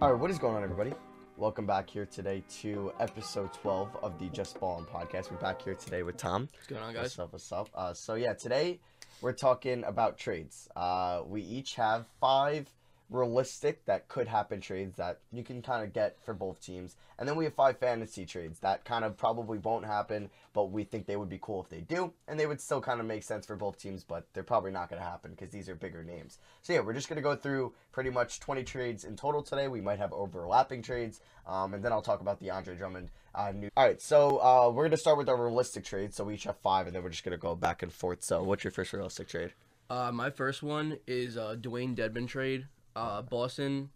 [0.00, 0.92] All right, what is going on, everybody?
[1.36, 5.30] Welcome back here today to episode 12 of the Just Ballin' podcast.
[5.30, 6.48] We're back here today with Tom.
[6.52, 7.16] What's going on, guys?
[7.16, 7.32] What's up?
[7.32, 7.68] What's up?
[7.74, 8.80] Uh, so yeah, today
[9.20, 10.68] we're talking about trades.
[10.74, 12.66] Uh, we each have five
[13.10, 17.28] realistic that could happen trades that you can kind of get for both teams, and
[17.28, 21.06] then we have five fantasy trades that kind of probably won't happen, but we think
[21.06, 23.46] they would be cool if they do, and they would still kind of make sense
[23.46, 26.38] for both teams, but they're probably not going to happen because these are bigger names.
[26.62, 29.68] So yeah, we're just going to go through pretty much 20 trades in total today.
[29.68, 33.52] We might have overlapping trades, um, and then I'll talk about the Andre Drummond uh,
[33.52, 33.68] new.
[33.76, 36.16] All right, so uh, we're gonna start with our realistic trades.
[36.16, 38.22] So we each have five, and then we're just gonna go back and forth.
[38.22, 39.52] So what's your first realistic trade?
[39.90, 42.66] Uh, my first one is uh, Dwayne Dedmon trade.
[42.96, 43.90] Uh, Boston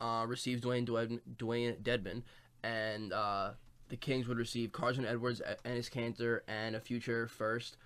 [0.00, 2.22] uh, receives Dwayne Dwayne, Dwayne Dedmon,
[2.62, 3.50] and uh,
[3.88, 7.76] the Kings would receive Carson Edwards, Enes Kanter, and a future first.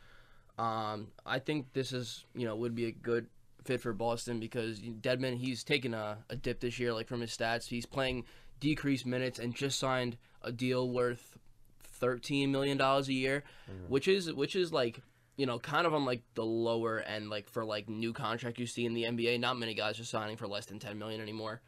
[0.58, 3.26] Um, I think this is you know would be a good
[3.64, 7.36] fit for Boston because Dedmon he's taken a, a dip this year like from his
[7.36, 7.66] stats.
[7.68, 8.24] He's playing
[8.58, 11.38] decreased minutes and just signed a deal worth
[11.82, 13.44] thirteen million dollars a year,
[13.88, 15.02] which is which is like
[15.40, 18.66] you know kind of on like the lower end like for like new contract you
[18.66, 19.40] see in the NBA.
[19.40, 21.62] Not many guys are signing for less than ten million anymore.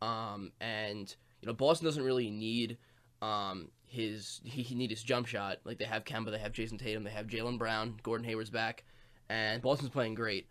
[0.00, 2.78] Um, and you know Boston doesn't really need
[3.20, 5.58] um his he, he need his jump shot.
[5.64, 8.84] Like they have Kemba, they have Jayson Tatum, they have Jaylen Brown, Gordon Hayward's back,
[9.28, 10.46] and Boston's playing great.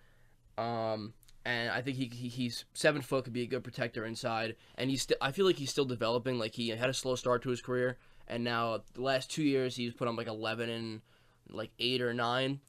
[0.57, 1.13] Um,
[1.45, 4.89] and I think he, he he's seven foot could be a good protector inside, and
[4.89, 6.37] he's still I feel like he's still developing.
[6.37, 9.77] Like he had a slow start to his career, and now the last two years
[9.77, 11.01] he's put on like eleven and
[11.49, 12.59] like eight or 9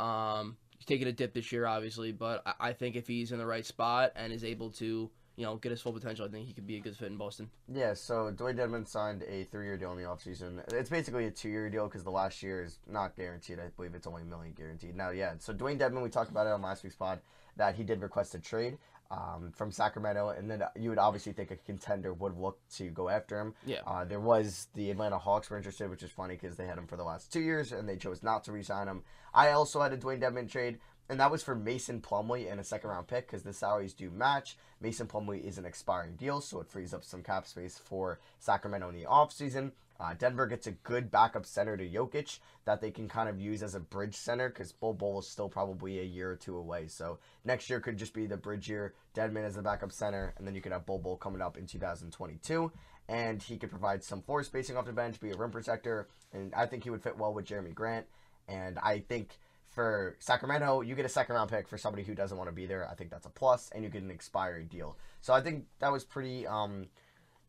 [0.00, 3.38] Um, he's taking a dip this year, obviously, but I, I think if he's in
[3.38, 6.46] the right spot and is able to you know get his full potential, I think
[6.46, 7.50] he could be a good fit in Boston.
[7.72, 10.60] Yeah, so Dwayne Dedmon signed a three-year deal in the offseason.
[10.72, 13.58] It's basically a two-year deal because the last year is not guaranteed.
[13.58, 14.94] I believe it's only a million guaranteed.
[14.94, 17.20] Now, yeah, so Dwayne Dedmon, we talked about it on last week's pod
[17.56, 18.78] that he did request a trade
[19.14, 23.08] um, from Sacramento, and then you would obviously think a contender would look to go
[23.08, 23.54] after him.
[23.66, 23.80] Yeah.
[23.86, 26.86] Uh, there was the Atlanta Hawks were interested, which is funny because they had him
[26.86, 29.02] for the last two years and they chose not to re-sign him.
[29.32, 32.64] I also had a Dwayne Dedmon trade, and that was for Mason Plumlee and a
[32.64, 34.56] second round pick because the salaries do match.
[34.80, 38.88] Mason Plumlee is an expiring deal, so it frees up some cap space for Sacramento
[38.88, 39.72] in the offseason.
[40.00, 43.62] Uh, Denver gets a good backup center to Jokic that they can kind of use
[43.62, 46.88] as a bridge center because Bol Bol is still probably a year or two away.
[46.88, 48.94] So next year could just be the bridge year.
[49.14, 51.66] Dedmon as the backup center, and then you could have Bol Bol coming up in
[51.66, 52.72] 2022.
[53.08, 56.54] And he could provide some floor spacing off the bench, be a rim protector, and
[56.54, 58.06] I think he would fit well with Jerami Grant.
[58.48, 59.38] And I think
[59.68, 62.66] for Sacramento, you get a second round pick for somebody who doesn't want to be
[62.66, 62.88] there.
[62.90, 64.96] I think that's a plus, and you get an expiring deal.
[65.20, 66.46] So I think that was pretty.
[66.46, 66.86] Um,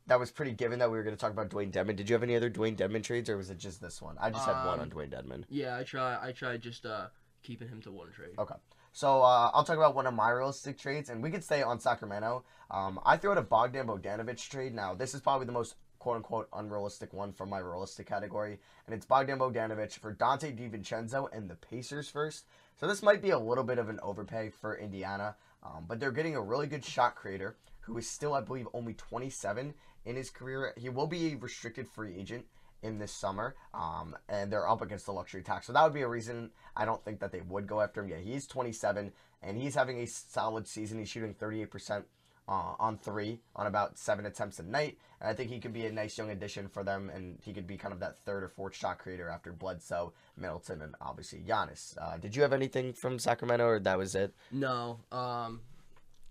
[0.07, 1.95] that was pretty given that we were going to talk about Dwayne Dedmon.
[1.95, 4.15] Did you have any other Dwayne Dedmon trades, or was it just this one?
[4.19, 5.43] I just had one Um, on Dwayne Dedmon.
[5.49, 7.07] Yeah, I try I tried just uh
[7.43, 8.35] keeping him to one trade.
[8.37, 8.55] Okay.
[8.91, 11.79] So uh, I'll talk about one of my realistic trades, and we could stay on
[11.81, 12.45] Sacramento.
[12.71, 14.73] Um, I threw out a Bogdan Bogdanovic trade.
[14.73, 18.95] Now, this is probably the most quote unquote unrealistic one from my realistic category, and
[18.95, 22.45] it's Bogdan Bogdanovic for Donte DiVincenzo and the Pacers first.
[22.79, 26.11] So this might be a little bit of an overpay for Indiana, um, but they're
[26.11, 29.73] getting a really good shot creator who is still, I believe, only 27
[30.05, 30.73] in his career.
[30.77, 32.45] He will be a restricted free agent
[32.83, 35.67] in this summer, um, and they're up against the luxury tax.
[35.67, 38.09] So that would be a reason I don't think that they would go after him.
[38.09, 39.11] Yeah, he's 27,
[39.41, 40.99] and he's having a solid season.
[40.99, 42.03] He's shooting 38%
[42.47, 44.97] uh, on three on about seven attempts a night.
[45.19, 47.67] And I think he could be a nice young addition for them, and he could
[47.67, 51.97] be kind of that third or fourth shot creator after Bledsoe, Middleton, and obviously Giannis.
[51.99, 54.33] Uh, did you have anything from Sacramento, or that was it?
[54.51, 55.61] No, um,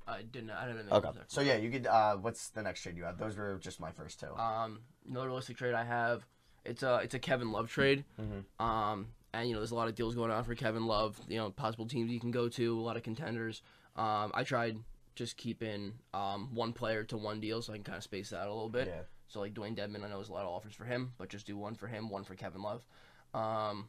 [0.07, 0.51] I didn't.
[0.51, 0.93] I didn't.
[0.93, 1.09] Okay.
[1.29, 1.87] So yeah, you could.
[1.87, 3.19] Uh, what's the next trade you have?
[3.19, 4.35] Those were just my first two.
[4.37, 6.27] Um, another realistic trade I have,
[6.65, 8.05] it's a it's a Kevin Love trade.
[8.21, 8.65] Mhm.
[8.65, 11.19] Um, and you know there's a lot of deals going on for Kevin Love.
[11.29, 13.63] You know possible teams you can go to, a lot of contenders.
[13.97, 14.79] Um, I tried
[15.15, 18.41] just keeping um one player to one deal so I can kind of space that
[18.41, 18.89] out a little bit.
[18.89, 19.03] Yeah.
[19.29, 21.47] So like Dwayne Dedmon, I know there's a lot of offers for him, but just
[21.47, 22.85] do one for him, one for Kevin Love.
[23.33, 23.89] Um,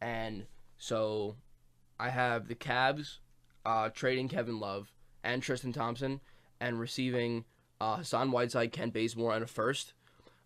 [0.00, 1.36] and so
[1.98, 3.18] I have the Cavs
[3.64, 4.92] uh, trading Kevin Love
[5.28, 6.20] and Tristan Thompson
[6.60, 7.44] and receiving
[7.80, 9.92] uh, Hassan Whiteside, Kent Bazemore, and a first.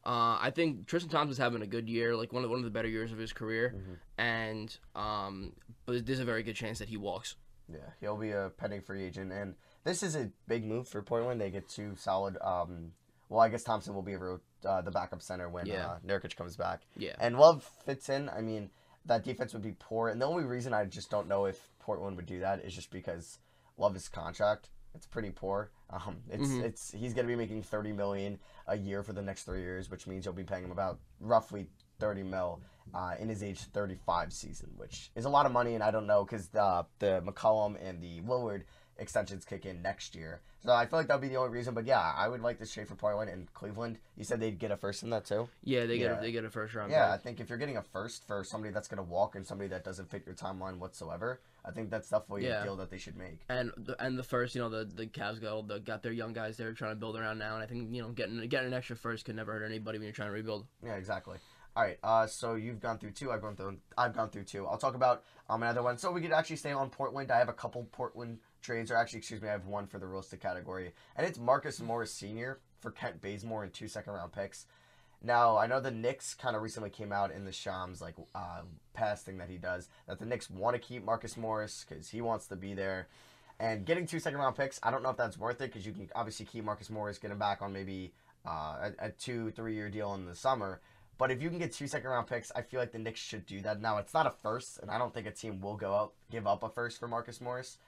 [0.05, 2.71] Uh, I think Tristan Thompson's having a good year, like one of one of the
[2.71, 3.75] better years of his career,
[4.19, 5.53] and um,
[5.87, 7.37] but there's a very good chance that he walks.
[7.73, 11.41] Yeah, he'll be a pending free agent, and this is a big move for Portland.
[11.41, 12.37] They get two solid.
[12.43, 12.93] Um,
[13.29, 15.87] well, I guess Thompson will be a ro- uh, the backup center when Yeah.
[15.87, 16.81] uh, Nurkic comes back.
[16.97, 17.15] Yeah.
[17.21, 18.29] And Love fits in.
[18.29, 18.71] I mean,
[19.07, 22.17] that defense would be poor, and the only reason I just don't know if Portland
[22.17, 23.39] would do that is just because
[23.77, 24.69] Love's contract.
[24.95, 25.71] It's pretty poor.
[25.91, 26.63] Um, it's Mhm.
[26.65, 30.07] it's he's gonna be making thirty million a year for the next three years, which
[30.07, 32.61] means you'll be paying him about roughly thirty mil
[32.95, 35.75] uh, in his age thirty five season, which is a lot of money.
[35.75, 38.65] And I don't know because the the McCollum and the Lillard
[38.99, 40.43] extensions kick in next year.
[40.61, 41.73] So I feel like that'd be the only reason.
[41.75, 43.99] But yeah, I would like this trade for Portland and Cleveland.
[44.17, 45.49] You said they'd get a first in that too.
[45.65, 46.19] Yeah, they get Yeah.
[46.19, 46.93] a, they get a first round.
[46.93, 49.69] Yeah, I think if you're getting a first for somebody that's gonna walk and somebody
[49.69, 52.63] that doesn't fit your timeline whatsoever, I think that's definitely Yeah.
[52.63, 53.41] a deal that they should make.
[53.49, 56.33] and the, and the first, you know, the the Cavs got the, got their young
[56.33, 58.75] guys there trying to build around now, and I think you know getting getting an
[58.75, 60.67] extra first could never hurt anybody when you're trying to rebuild.
[60.85, 61.39] Yeah, exactly.
[61.75, 61.99] All right.
[62.03, 63.31] Uh, so you've gone through two.
[63.33, 63.79] I've gone through.
[63.97, 64.67] I've gone through two.
[64.67, 65.97] I'll talk about um another one.
[65.99, 67.31] So we could actually stay on Portland.
[67.31, 70.07] I have a couple Portland trades, or actually, excuse me, I have one for the
[70.07, 74.67] realistic category, and it's Marcus Morris Senior for Kent Bazemore and two second round picks.
[75.23, 78.63] Now I know the Knicks kind of recently came out in the Shams like uh,
[79.17, 82.47] thing that he does that the Knicks want to keep Marcus Morris because he wants
[82.49, 83.09] to be there.
[83.61, 85.93] And getting two second round picks, I don't know if that's worth it because you
[85.93, 88.13] can obviously keep Marcus Morris, get him back on maybe
[88.47, 90.81] uh, a, a two, three year deal in the summer.
[91.19, 93.47] But if you can get two second round picks, I feel like the Knicks should
[93.47, 93.81] do that.
[93.81, 96.47] Now, it's not a first, and I don't think a team will go up, give
[96.47, 97.79] up a first for Marcus Morris.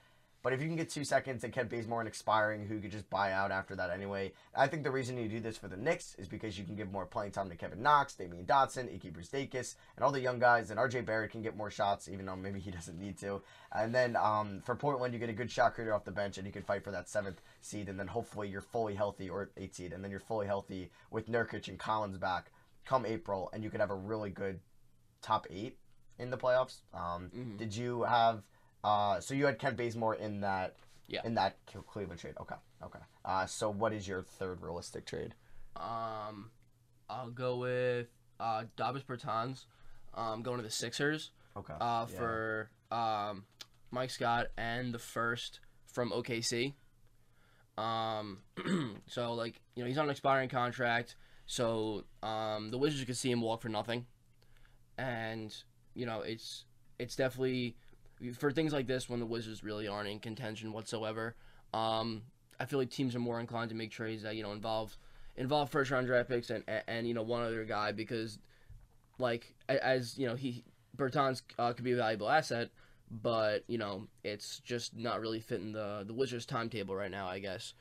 [0.45, 3.09] But if you can get two seconds and Kent Bazemore and expiring, who could just
[3.09, 6.13] buy out after that anyway, I think the reason you do this for the Knicks
[6.19, 9.73] is because you can give more playing time to Kevin Knox, Damyean Dotson, Ike Brazdeikis,
[9.95, 10.69] and all the young guys.
[10.69, 13.41] And RJ Barrett can get more shots, even though maybe he doesn't need to.
[13.73, 16.45] And then um, for Portland, you get a good shot creator off the bench, and
[16.45, 17.89] you can fight for that seventh seed.
[17.89, 21.27] And then hopefully you're fully healthy, or eight seed, and then you're fully healthy with
[21.27, 22.51] Nurkic and Collins back
[22.85, 24.59] come April, and you could have a really good
[25.23, 25.79] top eight
[26.19, 26.81] in the playoffs.
[26.93, 27.57] Um, Mhm.
[27.57, 28.43] Did you have?
[28.85, 30.75] Uh, so you had Kent Bazemore in that.
[31.07, 31.21] Yeah.
[31.23, 32.33] In that Cleveland trade.
[32.39, 32.55] Okay.
[32.83, 32.99] Okay.
[33.23, 35.33] Uh, so what is your third realistic trade?
[35.75, 36.49] Um,
[37.09, 38.07] I'll go with
[38.39, 39.65] uh Davis Bertans,
[40.13, 41.31] um, going to the Sixers.
[41.57, 41.73] Okay.
[41.79, 42.17] uh, Yeah.
[42.17, 43.45] for um,
[43.91, 45.59] Mike Scott and the first
[45.91, 46.73] from OKC.
[47.77, 48.39] Um,
[49.07, 51.15] so like you know he's on an expiring contract,
[51.45, 54.05] so um, the Wizards could see him walk for nothing,
[54.97, 55.55] and
[55.93, 56.65] you know it's
[56.99, 57.75] it's definitely
[58.37, 61.35] for things like this when the Wizards really aren't in contention whatsoever.
[61.73, 62.21] Um,
[62.59, 64.97] I feel like teams are more inclined to make trades that you know involve
[65.37, 68.39] involve first round draft picks and, and, and you know one other guy because
[69.19, 70.63] like as you know he
[70.95, 72.69] Bertans uh, could be a valuable asset,
[73.11, 77.39] but you know it's just not really fitting the the Wizards' timetable right now, I
[77.39, 77.73] guess.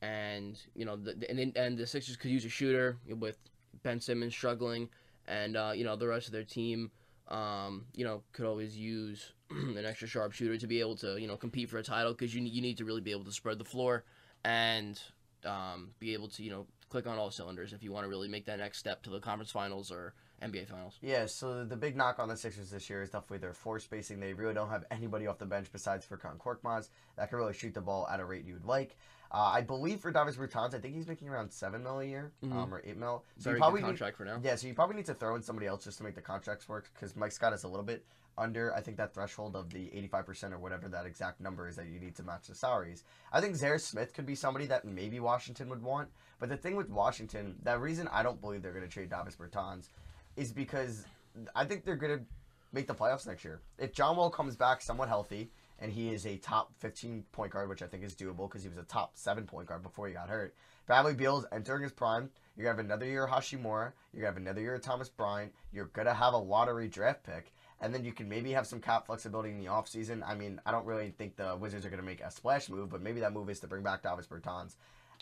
[0.00, 3.38] And you know, the, and and the Sixers could use a shooter with
[3.82, 4.88] Ben Simmons struggling,
[5.26, 6.90] and uh, you know the rest of their team,
[7.28, 9.32] um, you know, could always use
[9.76, 12.34] an extra sharp shooter to be able to you know compete for a title because
[12.34, 14.04] you you need to really be able to spread the floor
[14.44, 15.00] and
[15.44, 18.28] um, be able to you know click on all cylinders if you want to really
[18.28, 20.96] make that next step to the conference finals or NBA finals.
[21.02, 24.20] Yeah, so the big knock on the Sixers this year is definitely their four spacing.
[24.20, 27.74] They really don't have anybody off the bench besides Furkan Korkmaz that can really shoot
[27.74, 28.96] the ball at a rate you would like.
[29.32, 32.32] Uh, I believe for Davis Bertans, I think he's making around seven mil a year,
[32.42, 32.52] Mhm.
[32.54, 33.24] um, or eight mil.
[33.38, 34.40] So Very you probably good need, contract for now.
[34.42, 36.66] yeah, so you probably need to throw in somebody else just to make the contracts
[36.68, 38.06] work because Mike Scott is a little bit
[38.38, 38.74] under.
[38.74, 41.86] I think that threshold of the eighty-five percent or whatever that exact number is that
[41.86, 43.04] you need to match the salaries.
[43.32, 46.08] I think Zhaire Smith could be somebody that maybe Washington would want.
[46.38, 49.36] But the thing with Washington, the reason I don't believe they're going to trade Davis
[49.36, 49.88] Bertans
[50.36, 51.04] is because
[51.54, 52.24] I think they're going to
[52.72, 53.60] make the playoffs next year.
[53.78, 57.68] If John Wall comes back somewhat healthy and he is a top 15 point guard,
[57.68, 60.14] which I think is doable because he was a top 7 point guard before he
[60.14, 60.54] got hurt.
[60.86, 62.30] Bradley Beal's entering his prime.
[62.56, 63.92] You're to have another year of Hachimura.
[64.12, 65.52] You're to have another year of Thomas Bryant.
[65.72, 67.52] You're going to have a lottery draft pick.
[67.80, 70.22] And then you can maybe have some cap flexibility in the offseason.
[70.26, 72.88] I mean, I don't really think the Wizards are going to make a splash move,
[72.88, 74.74] but maybe that move is to bring back Davis Bertans.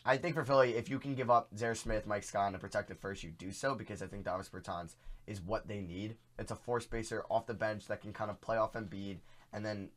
[0.04, 2.58] I think for Philly, if you can give up Zhaire Smith, Mike Scott, and a
[2.60, 4.94] protected first, you do so because I think Davis Bertans
[5.26, 6.16] is what they need.
[6.38, 9.18] It's a four spacer off the bench that can kind of play off Embiid,
[9.52, 9.90] and then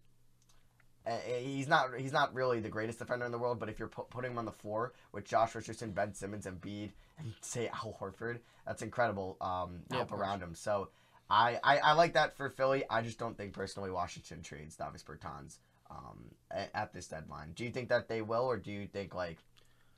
[1.08, 3.60] uh, he's not he's not really the greatest defender in the world.
[3.60, 6.91] But if you're pu- putting him on the floor with Josh Richardson, Ben Simmons, Embiid,
[7.18, 10.56] and say Al Horford, that's incredible um, Yeah, help around him.
[10.56, 10.89] So
[11.29, 12.84] I, I I like that for Philly.
[12.89, 15.58] I just don't think personally Washington trades Davis Bertans
[15.89, 17.53] um, at, at this deadline.
[17.56, 19.38] Do you think that they will, or do you think like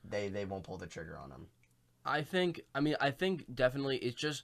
[0.04, 1.46] they they won't pull the trigger on him?
[2.04, 2.62] I think.
[2.74, 4.42] I mean, I think definitely it's just,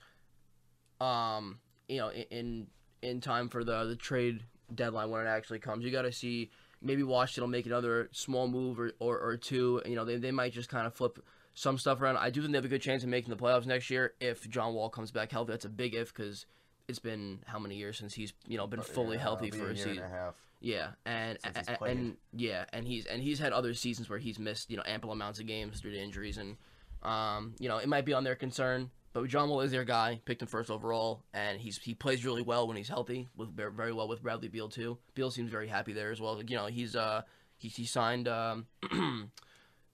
[1.00, 2.67] um, you know, in in,
[3.03, 4.45] in time for the the trade
[4.75, 8.49] deadline when it actually comes, you got to see maybe Washington will make another small
[8.49, 9.83] move or, or, or two.
[9.87, 11.19] You know, they they might just kind of flip
[11.55, 12.17] some stuff around.
[12.19, 14.49] I do think they have a good chance of making the playoffs next year if
[14.49, 15.53] John Wall comes back healthy.
[15.53, 16.47] That's a big if because
[16.87, 19.75] it's been how many years since he's you know been fully Yeah, healthy for a
[19.75, 19.91] year season.
[20.05, 20.35] and a half.
[20.61, 24.71] Yeah, and and, and yeah, and he's and he's had other seasons where he's missed
[24.71, 26.57] you know ample amounts of games due to injuries, and
[27.03, 28.91] um, you know it might be on their concern.
[29.21, 32.43] But John Wall is their guy, picked him first overall, and he's he plays really
[32.43, 34.99] well when he's healthy, with very well with Bradley Beal too.
[35.15, 36.37] Beal seems very happy there as well.
[36.37, 37.23] Like, you know he's uh
[37.57, 38.67] he he signed um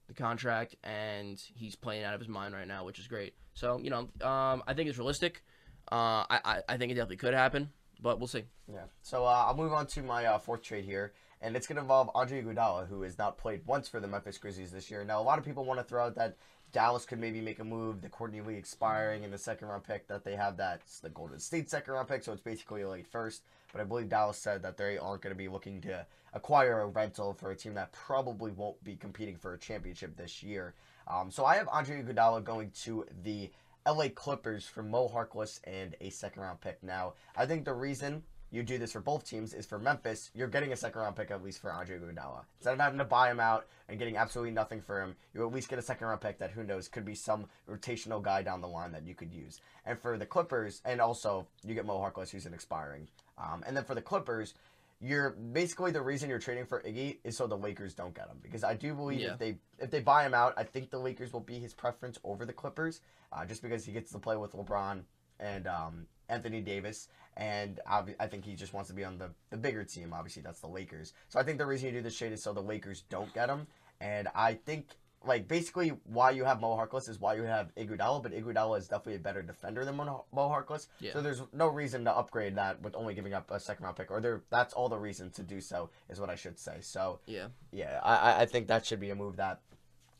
[0.07, 3.33] the contract and he's playing out of his mind right now, which is great.
[3.55, 5.43] So you know um I think it's realistic.
[5.91, 8.43] Uh, I, I I think it definitely could happen, but we'll see.
[8.71, 8.85] Yeah.
[9.01, 11.81] So uh, I'll move on to my uh, fourth trade here, and it's going to
[11.81, 15.03] involve Andre Iguodala, who has not played once for the Memphis Grizzlies this year.
[15.03, 16.37] Now, a lot of people want to throw out that
[16.75, 20.09] Dallas could maybe make a move, the Courtney Lee expiring in the second round pick
[20.09, 23.07] that they have that's the Golden State second round pick, so it's basically a late
[23.07, 23.43] first.
[23.71, 26.87] But I believe Dallas said that they aren't going to be looking to acquire a
[26.87, 30.73] rental for a team that probably won't be competing for a championship this year.
[31.07, 33.49] Um, so I have Andre Iguodala going to the
[33.87, 36.83] LA Clippers for Mo Harkless and a second round pick.
[36.83, 38.21] Now, I think the reason
[38.55, 41.29] you do this for both teams is for Memphis, you're getting a second round pick
[41.29, 42.43] at least for Andre Iguodala.
[42.57, 45.53] Instead of having to buy him out and getting absolutely nothing for him, you at
[45.53, 48.61] least get a second round pick that who knows could be some rotational guy down
[48.61, 49.59] the line that you could use.
[49.85, 53.07] And for the Clippers, and also you get Mo Harkless who's an expiring.
[53.37, 54.53] Um, and then for the Clippers,
[55.01, 58.37] you're basically the reason you're trading for Iggy is so the Lakers don't get him
[58.41, 59.33] because I do believe Yeah.
[59.33, 62.17] if they if they buy him out, I think the Lakers will be his preference
[62.23, 63.01] over the Clippers,
[63.33, 65.01] uh, just because he gets to play with LeBron
[65.39, 69.57] and um, Anthony Davis, and I think he just wants to be on the the
[69.57, 70.13] bigger team.
[70.13, 71.13] Obviously, that's the Lakers.
[71.29, 73.49] So I think the reason you do this trade is so the Lakers don't get
[73.49, 73.67] him,
[73.99, 74.87] and I think.
[75.27, 78.87] Like basically, why you have Mo Harkless is why you have Iguodala, but Iguodala is
[78.87, 80.85] definitely a better defender than Mo Harkless.
[80.99, 81.13] Yeah.
[81.13, 84.11] So there's no reason to upgrade that with only giving up a second round pick,
[84.11, 84.43] or there.
[84.51, 86.77] That's all the reason to do so is what I should say.
[86.81, 87.47] So Yeah.
[87.71, 89.61] yeah, I I- I think that should be a move that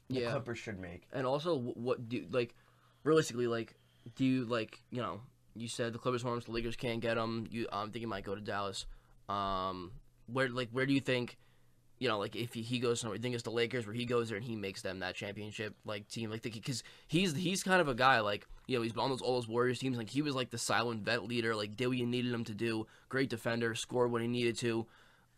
[0.07, 0.31] the Yeah.
[0.31, 1.07] Clippers should make.
[1.13, 2.55] And also, what do like
[3.03, 3.75] realistically like
[4.15, 5.21] do you like you know
[5.55, 7.47] you said the Clippers want him, the Lakers can't get him.
[7.49, 8.85] You um think he might go to Dallas.
[9.29, 9.91] Um,
[10.27, 11.37] where like where do you think?
[11.97, 14.03] You know, like if he, he goes somewhere, you think it's the Lakers where he
[14.03, 17.79] goes there and he makes them that championship like team, like because he's he's kind
[17.79, 20.21] of a guy like you know he's on those all those Warriors teams, like he
[20.21, 23.29] was like the silent vet leader, like did what you needed him to do, great
[23.29, 24.85] defender, scored when he needed to,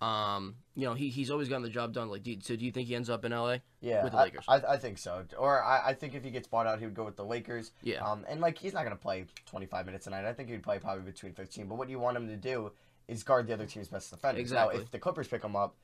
[0.02, 2.10] um, you know he, he's always gotten the job done.
[2.10, 3.58] Like, do so do you think he ends up in LA?
[3.82, 4.46] Yeah, With the I- Lakers.
[4.48, 5.24] I, I, think so.
[5.38, 7.72] Or I, I think if he gets bought out, he would go with the Lakers.
[7.82, 8.06] Yeah.
[8.06, 10.26] Um, and like he's not gonna play 25 minutes a night.
[10.26, 11.68] I think he'd play probably between 15.
[11.68, 12.72] But what you want him to do
[13.08, 14.40] is guard the other team's best defender.
[14.40, 14.78] Exactly.
[14.78, 15.76] Now, if the Clippers pick him up,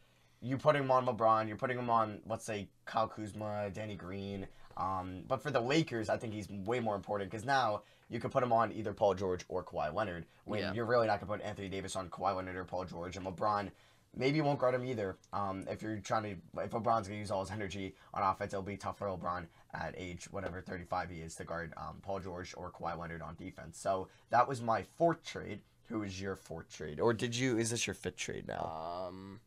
[0.42, 1.48] you put him on LeBron.
[1.48, 4.46] You're putting him on, let's say, Kyle Kuzma, Danny Green.
[4.76, 8.32] Um, but for the Lakers, I think he's way more important because now you could
[8.32, 10.26] put him on either Paul George or Kawhi Leonard.
[10.46, 10.74] When Yeah.
[10.74, 13.72] you're really not gonna put Anthony Davis on Kawhi Leonard or Paul George and LeBron.
[14.16, 15.18] Maybe you won't guard him either.
[15.32, 18.62] Um, if you're trying to, if LeBron's gonna use all his energy on offense, it'll
[18.64, 22.54] be tough for LeBron at age whatever 35 he is to guard um, Paul George
[22.56, 23.80] or Kawhi Leonard on defense.
[23.80, 25.62] So that was my fourth trade.
[25.90, 27.58] Who is your fourth trade, or did you?
[27.58, 29.06] Is this your fifth trade now?
[29.10, 29.42] Um,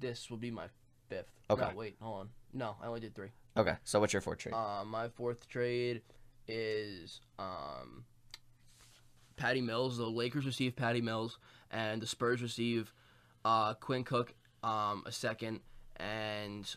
[0.00, 0.66] this will be my
[1.08, 1.30] fifth.
[1.50, 1.62] Okay.
[1.62, 2.28] No, wait, hold on.
[2.52, 3.30] No, I only did three.
[3.56, 4.54] Okay, so what's your fourth trade?
[4.54, 6.02] Uh, my fourth trade
[6.46, 8.04] is um,
[9.36, 9.98] Patty Mills.
[9.98, 11.38] The Lakers receive Patty Mills,
[11.70, 12.92] and the Spurs receive
[13.44, 15.60] uh, Quinn Cook um, a second.
[15.96, 16.72] And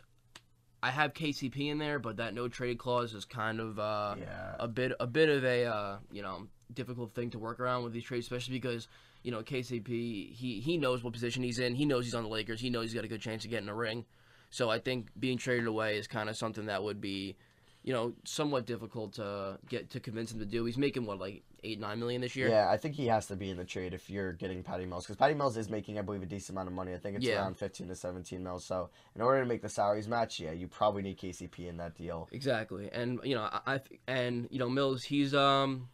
[0.84, 4.56] I have KCP in there, but that no trade clause is kind of uh, yeah,
[4.60, 7.94] a bit a bit of a uh, you know difficult thing to work around with
[7.94, 8.88] these trades, especially because
[9.24, 11.75] you know KCP he he knows what position he's in.
[11.75, 12.60] He knows he's on the Lakers.
[12.60, 14.06] He knows he's got a good chance of getting a ring.
[14.50, 17.38] So I think being traded away is kind of something that would be,
[17.84, 20.65] you know, somewhat difficult to get to convince him to do.
[20.65, 22.48] He's making what like eight nine million this year.
[22.50, 22.70] yeah.
[22.70, 25.15] I think he has to be in the trade if you're getting Patty Mills because
[25.18, 26.94] Patty Mills is making, I believe, a decent amount of money.
[26.94, 27.41] I think it's Yeah.
[27.41, 28.65] around 15 to 17 mils.
[28.65, 31.96] So in order to make the salaries match, yeah, you probably need KCP in that
[31.96, 32.27] deal.
[32.32, 35.89] Exactly, and you know, I, I and you know Mills, he's um,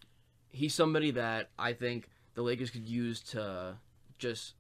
[0.50, 3.78] he's somebody that I think the Lakers could use to
[4.20, 4.54] just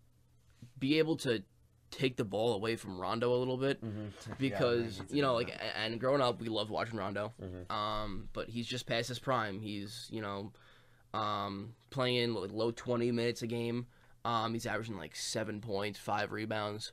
[0.79, 1.43] be able to
[1.89, 4.07] take the ball away from Rondo a little bit Mm-hmm.
[4.39, 7.33] because you know, like, and growing up, we loved watching Rondo.
[7.41, 7.71] Mhm.
[7.73, 9.61] Um, but he's just past his prime.
[9.61, 10.51] He's you know,
[11.17, 13.87] um, playing like low twenty minutes a game.
[14.25, 16.91] Um, he's averaging like seven points, five rebounds,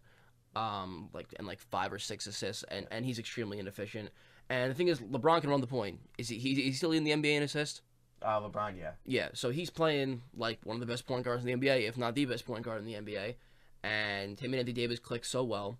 [0.54, 4.10] um, like and like five or six assists, and, and he's extremely inefficient.
[4.48, 6.00] And the thing is, LeBron can run the point.
[6.18, 6.38] Is he?
[6.38, 7.82] He he's still in the NBA in assist?
[8.24, 8.92] uh, LeBron, yeah.
[9.04, 9.28] Yeah.
[9.34, 12.14] So he's playing like one of the best point guards in the NBA, if not
[12.14, 13.34] the best point guard in the NBA.
[13.82, 15.76] And him and Anthony Davis click so well.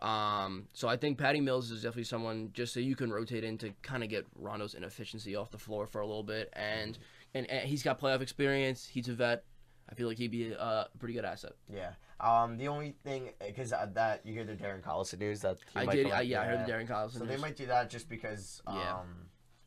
[0.00, 3.56] Um, so I think Patty Mills is definitely someone just so you can rotate in
[3.58, 6.98] to kind of get Rondo's inefficiency off the floor for a little bit, and
[7.34, 8.86] and, and he's got playoff experience.
[8.86, 9.44] He's a vet.
[9.90, 11.52] I feel like he'd be a pretty good asset.
[11.72, 11.90] Yeah.
[12.20, 15.80] Um, the only thing, because uh, that you hear the Darren Collison news that he
[15.80, 16.06] I might did.
[16.06, 17.14] go I, out- yeah, I heard the Darren Collison.
[17.14, 17.18] News.
[17.18, 18.96] So they might do that just because, um, Yeah.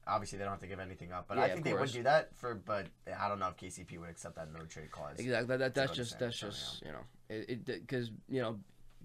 [0.07, 1.25] obviously they don't have to give anything up.
[1.27, 2.87] But Yeah, I think they would do that for, but
[3.19, 5.19] I don't know if KCP would accept that no trade clause.
[5.19, 5.47] Exactly.
[5.47, 8.57] That, that, that's just that's just you know it because you know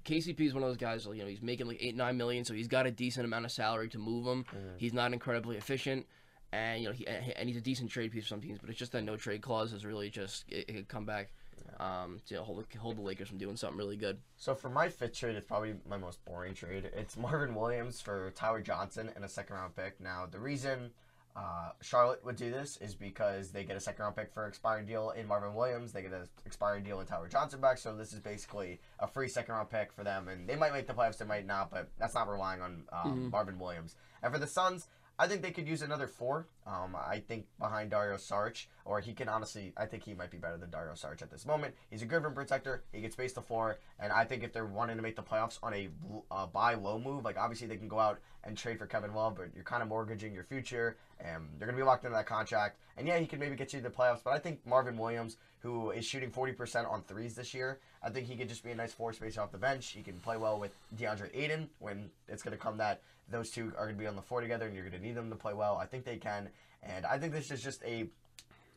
[0.04, 1.04] KCP is one of those guys.
[1.06, 3.50] You know he's making like eight nine million, so he's got a decent amount of
[3.50, 4.44] salary to move him.
[4.44, 4.78] Mhm.
[4.78, 6.06] He's not incredibly efficient,
[6.52, 8.58] and you know he and he's a decent trade piece for some teams.
[8.60, 11.30] But it's just that no trade clause is really just it, it could come back
[11.78, 14.18] um, to hold hold the Lakers from doing something really good.
[14.36, 16.90] So for my fifth trade, it's probably my most boring trade.
[16.96, 20.00] It's Marvin Williams for Tyler Johnson and a second round pick.
[20.00, 20.90] Now the reason
[21.36, 24.84] uh, Charlotte would do this is because they get a second round pick for expiring
[24.84, 25.92] deal in Marvin Williams.
[25.92, 27.78] They get an expiring deal in Tyler Johnson back.
[27.78, 30.26] So this is basically a free second round pick for them.
[30.26, 33.12] And they might make the playoffs, they might not, but that's not relying on um,
[33.28, 33.30] Mhm.
[33.30, 33.94] Marvin Williams.
[34.24, 34.88] And for the Suns,
[35.20, 36.46] I think they could use another four.
[36.66, 40.38] Um, I think behind Dario Saric, or he can honestly, I think he might be
[40.38, 41.74] better than Dario Saric at this moment.
[41.90, 42.84] He's a good rim protector.
[42.90, 45.58] He gets space the floor, and I think if they're wanting to make the playoffs
[45.62, 45.90] on a
[46.30, 49.36] uh, buy low move, like obviously they can go out and trade for Kevin Love,
[49.36, 52.78] but you're kind of mortgaging your future, and you're gonna be locked into that contract.
[52.96, 55.36] And yeah, he can maybe get you to the playoffs, but I think Marvin Williams,
[55.60, 58.74] who is shooting 40% on threes this year, I think he could just be a
[58.74, 59.88] nice floor spacer off the bench.
[59.88, 63.84] He can play well with DeAndre Ayton when it's gonna come that those two are
[63.84, 65.54] going to be on the floor together and you're going to need them to play
[65.54, 65.76] well.
[65.76, 66.48] I think they can.
[66.82, 68.08] And I think this is just a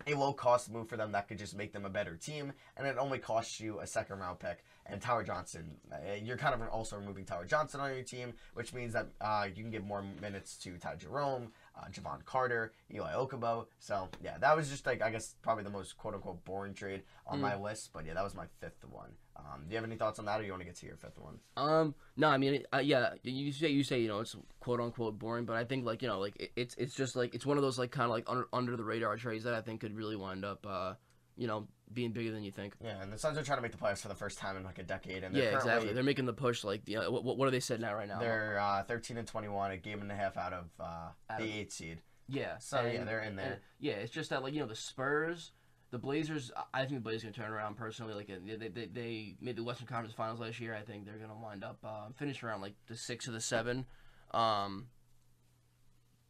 [0.07, 2.85] a low cost move for them that could just make them a better team, and
[2.85, 4.61] it only costs you a second round pick.
[4.85, 8.73] And Tyler Johnson, uh, you're kind of also removing Tyler Johnson on your team, which
[8.73, 13.11] means that uh, you can give more minutes to Ty Jerome, uh, Jevon Carter, Elie
[13.13, 13.67] Okobo.
[13.79, 17.03] So yeah, that was just like I guess probably the most quote unquote boring trade
[17.25, 17.91] on my list.
[17.93, 19.11] But yeah, that was my fifth one.
[19.35, 20.95] Um, do you have any thoughts on that, or you want to get to your
[20.95, 21.39] fifth one?
[21.57, 25.17] Um, no, I mean, uh, yeah, you say you say you know it's quote unquote
[25.17, 27.57] boring, but I think like you know like it, it's it's just like it's one
[27.57, 29.95] of those like kind of like under under the radar trades that I think could
[29.95, 30.93] really wind up uh
[31.35, 32.75] you know being bigger than you think.
[32.83, 34.63] Yeah, and the Suns are trying to make the playoffs for the first time in
[34.63, 35.93] like a decade, and they're Yeah, exactly.
[35.93, 36.63] They're making the push.
[36.63, 38.19] Like, you know, what, what are they sitting at right now?
[38.19, 41.43] They're uh, 13 and 21, a game and a half out of uh, Out the
[41.45, 42.01] of- eighth seed.
[42.27, 42.57] yeah.
[42.59, 43.45] So yeah, they're in there.
[43.53, 45.51] and- yeah, it's just that like you know the Spurs,
[45.91, 46.51] the Blazers.
[46.73, 48.13] I- think the Blazers gonna turn around personally.
[48.13, 50.75] Like they they, they, made the Western Conference Finals last year.
[50.75, 53.85] I think they're gonna wind up uh, finish around like the six or the seven.
[54.31, 54.87] Um,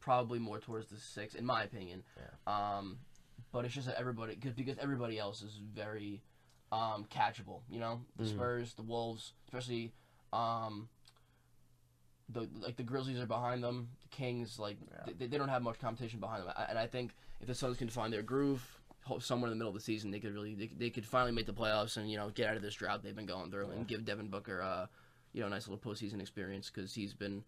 [0.00, 2.02] probably more towards the six, in my opinion.
[2.46, 2.98] Um,
[3.54, 6.20] but it's just that everybody cause, because everybody else is very
[6.72, 7.60] um, catchable.
[7.70, 8.28] You know, the Mhm.
[8.30, 9.92] Spurs, the Wolves, especially.
[10.32, 10.88] Um,
[12.28, 13.88] the like the Grizzlies are behind them.
[14.02, 15.12] The Kings like Yeah.
[15.18, 16.52] they, they don't have much competition behind them.
[16.56, 18.80] I, and I think if the Suns can find their groove
[19.20, 21.46] somewhere in the middle of the season, they could really they, they could finally make
[21.46, 23.86] the playoffs and you know get out of this drought they've been going through and
[23.86, 24.86] give Devin Booker uh
[25.32, 27.44] you know a nice little postseason experience because he's been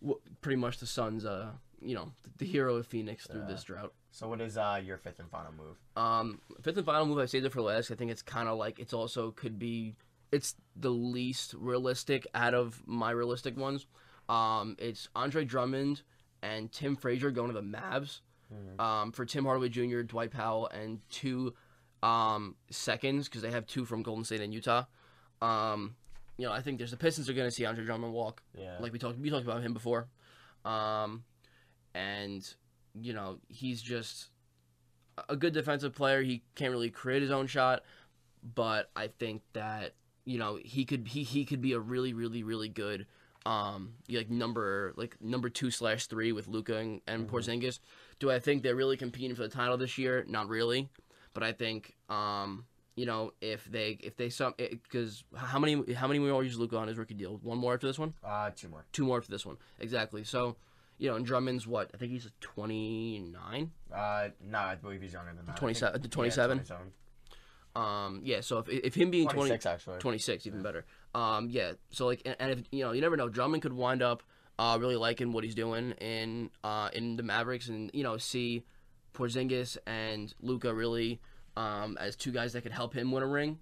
[0.00, 3.92] w- pretty much the Suns uh you know the, hero of Phoenix through this drought.
[4.10, 5.76] So what is uh, your fifth and final move?
[5.96, 7.90] Um, fifth and final move, I saved it for last.
[7.90, 9.94] I think it's kind of like it's also could be
[10.32, 13.86] it's the least realistic out of my realistic ones.
[14.28, 16.02] Um, it's Andre Drummond
[16.42, 18.20] and Tim Frazier going to the Mavs.
[18.52, 18.80] Mhm.
[18.80, 21.54] Um, for Tim Hardaway Jr., Dwight Powell, and two
[22.02, 24.84] um, seconds because they have two from Golden State and Utah.
[25.42, 25.96] Um,
[26.38, 28.76] you know, I think there's the Pistons are going to see Andre Drummond walk Yeah.
[28.80, 30.08] like we talked we talked about him before
[30.64, 31.24] um
[31.94, 32.54] and
[33.00, 34.28] you know he's just
[35.28, 37.82] a good defensive player he can't really create his own shot
[38.54, 42.42] but i think that you know he could he, he could be a really really
[42.42, 43.06] really good
[43.46, 47.30] um like number like number two slash three with Luka and, and Mhm.
[47.30, 47.78] Porzingis.
[48.18, 50.24] Do I think they're really competing for the title this year?
[50.28, 50.88] Not really,
[51.34, 52.64] but I think um
[52.96, 56.76] you know if they if they some because how many how many more years Luka
[56.76, 57.38] on his rookie deal?
[57.42, 58.84] One more after this one uh, two more.
[58.92, 59.56] two more for this one.
[59.78, 60.24] Exactly.
[60.24, 60.56] So,
[60.98, 61.90] you know, and Drummond's what?
[61.94, 63.70] I think he's 29.
[63.94, 65.56] Uh, no, I believe he's younger than that.
[65.56, 66.58] 27 think- to yeah, 27?
[66.58, 66.92] 27.
[67.76, 68.40] Um, yeah.
[68.40, 69.98] So if, if him being 20, 26 actually.
[69.98, 70.62] 26, even Yeah.
[70.62, 70.84] better.
[71.14, 71.72] Um, yeah.
[71.90, 73.28] So like, and, and if you know, you never know.
[73.28, 74.22] Drummond could wind up
[74.58, 78.64] uh, really liking what he's doing in uh, in the Mavericks, and you know, see
[79.14, 81.20] Porzingis and Luka really
[81.56, 83.58] um, as two guys that could help him win a ring.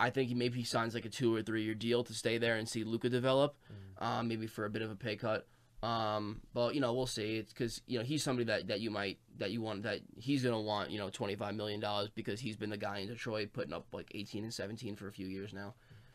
[0.00, 2.38] I think he maybe he signs like a two or three year deal to stay
[2.38, 3.56] there and see Luka develop,
[3.98, 5.46] uh, maybe for a bit of a pay cut.
[5.82, 7.36] Um, but you know we'll see.
[7.36, 10.42] It's because you know he's somebody that, that you might that you want that he's
[10.42, 13.50] gonna want you know twenty five million dollars because he's been the guy in Detroit
[13.52, 15.74] putting up like eighteen and seventeen for a few years now,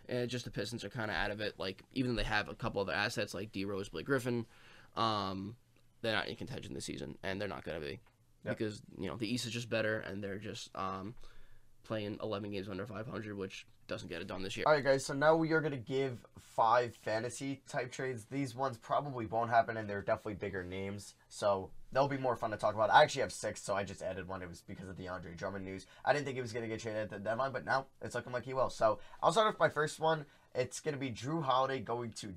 [0.10, 1.54] and just the Pistons are kind of out of it.
[1.58, 4.46] Like even though they have a couple other assets like D Rose, Blake Griffin,
[4.98, 5.56] um,
[6.02, 8.00] they're not in contention this season, and they're not gonna be
[8.46, 8.58] Yep.
[8.58, 11.16] because you know the East is just better, and they're just um,
[11.84, 14.66] playing eleven games under five hundred, which doesn't get it done this year.
[14.68, 15.06] All right, guys.
[15.06, 18.26] So now we are gonna give five fantasy type trades.
[18.26, 21.16] These ones probably won't happen, and they're definitely bigger names.
[21.30, 22.92] So they'll be more fun to talk about.
[22.92, 24.42] I actually have six, so I just added one.
[24.42, 25.86] It was because of the Andre Drummond news.
[26.06, 28.34] I didn't think he was gonna get traded at the deadline, but now it's looking
[28.34, 28.70] like he will.
[28.70, 30.26] So I'll start with my first one.
[30.56, 32.36] It's gonna be Jrue Holiday going to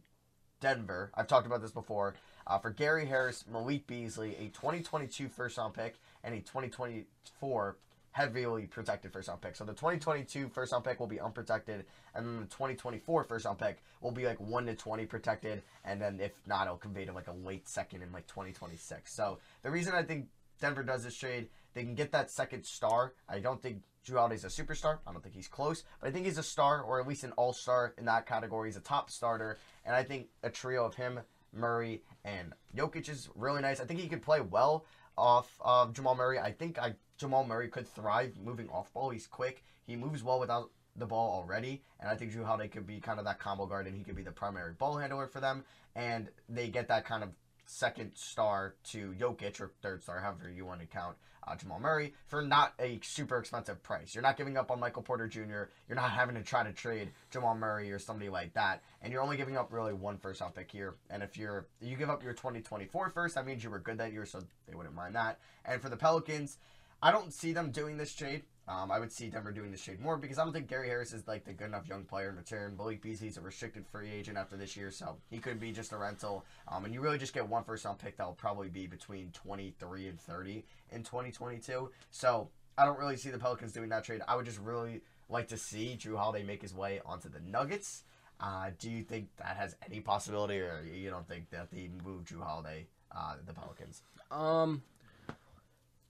[0.61, 1.11] Denver.
[1.15, 2.15] I've talked about this before.
[2.47, 7.77] Uh, for Gary Harris, Malik Beasley, a 2022 first round pick, and a 2024
[8.17, 9.55] heavily protected first round pick.
[9.55, 13.59] So the 2022 first round pick will be unprotected, and then the 2024 first round
[13.59, 17.13] pick will be like 1 to 20 protected, and then if not, it'll convey to
[17.13, 19.15] like a late second in like 2026.
[19.15, 20.29] So the reason I think
[20.63, 23.13] Denver does this trade, they can get that second star.
[23.29, 25.01] I don't think Jrue Holiday's a superstar.
[25.07, 27.33] I don't think he's close, but I think he's a star, or at least an
[27.33, 28.71] all star in that category.
[28.71, 31.21] He's a top starter, and I think a trio of him,
[31.53, 33.79] Murray, and Jokic is really nice.
[33.79, 36.39] I think he could play well off of Jamal Murray.
[36.39, 39.11] I think I, Jamal Murray could thrive moving off ball.
[39.11, 39.65] He's quick.
[39.87, 43.19] He moves well without the ball already, and I think Jrue Holiday could be kind
[43.19, 45.65] of that combo guard, and he could be the primary ball handler for them.
[45.95, 47.31] And they get that kind of
[47.67, 52.13] second star to Jokic or third star, however you want to count uh, Jamal Murray,
[52.27, 54.15] for not a super expensive price.
[54.15, 55.71] You're not giving up on Michael Porter Jr.
[55.89, 59.23] You're not having to try to trade Jamal Murray or somebody like that, and you're
[59.23, 60.97] only giving up really one first round pick here.
[61.11, 64.13] And if you're you give up your 2024 first, that means you were good that
[64.13, 65.39] year, so they wouldn't mind that.
[65.65, 66.59] And for the Pelicans,
[67.03, 68.43] I don't see them doing this trade.
[68.69, 71.13] Um, I would see Denver doing this trade more because I don't think Gary Harris
[71.13, 72.77] is like the good enough young player in return.
[72.77, 75.97] Malik Beasley's a restricted free agent after this year, so he could be just a
[75.97, 76.45] rental.
[76.67, 79.31] Um, and you really just get one first round pick that will probably be between
[79.31, 81.91] 23 and 30 in 2022.
[82.11, 84.23] So I don't really see the Pelicans doing that trade.
[84.27, 88.03] I would just really like to see Jrue Holiday make his way onto the Nuggets.
[88.41, 92.25] Uh, do you think that has any possibility, or you don't think that they move
[92.25, 94.03] Jrue Holiday, uh, the Pelicans?
[94.31, 94.83] Um,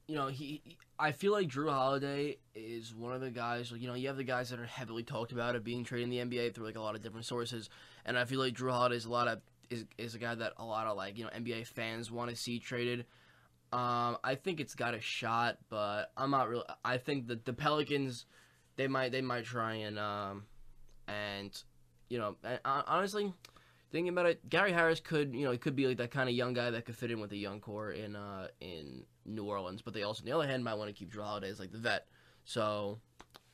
[0.08, 0.62] you know, he,
[0.98, 3.72] I feel like Jrue Holiday is one of the guys.
[3.72, 6.28] You know, you have the guys that are heavily talked about it being traded in
[6.28, 7.68] the NBA through like a lot of different sources,
[8.04, 10.52] and I feel like Jrue Holiday is a lot of is is a guy that
[10.58, 13.06] a lot of like you know NBA fans want to see traded.
[13.72, 16.64] Um, I think it's got a shot, but I'm not really.
[16.84, 18.26] I think that the Pelicans,
[18.76, 20.44] they might they might try and um,
[21.08, 21.50] and
[22.08, 23.32] you know, and, uh, honestly,
[23.90, 26.34] thinking about it, Gary Harris could, you know, he could be like that kind of
[26.34, 29.82] young guy that could fit in with a young core in uh in New Orleans.
[29.82, 31.72] But they also, on the other hand, might want to keep Jrue Holiday as like
[31.72, 32.06] the vet.
[32.44, 32.98] So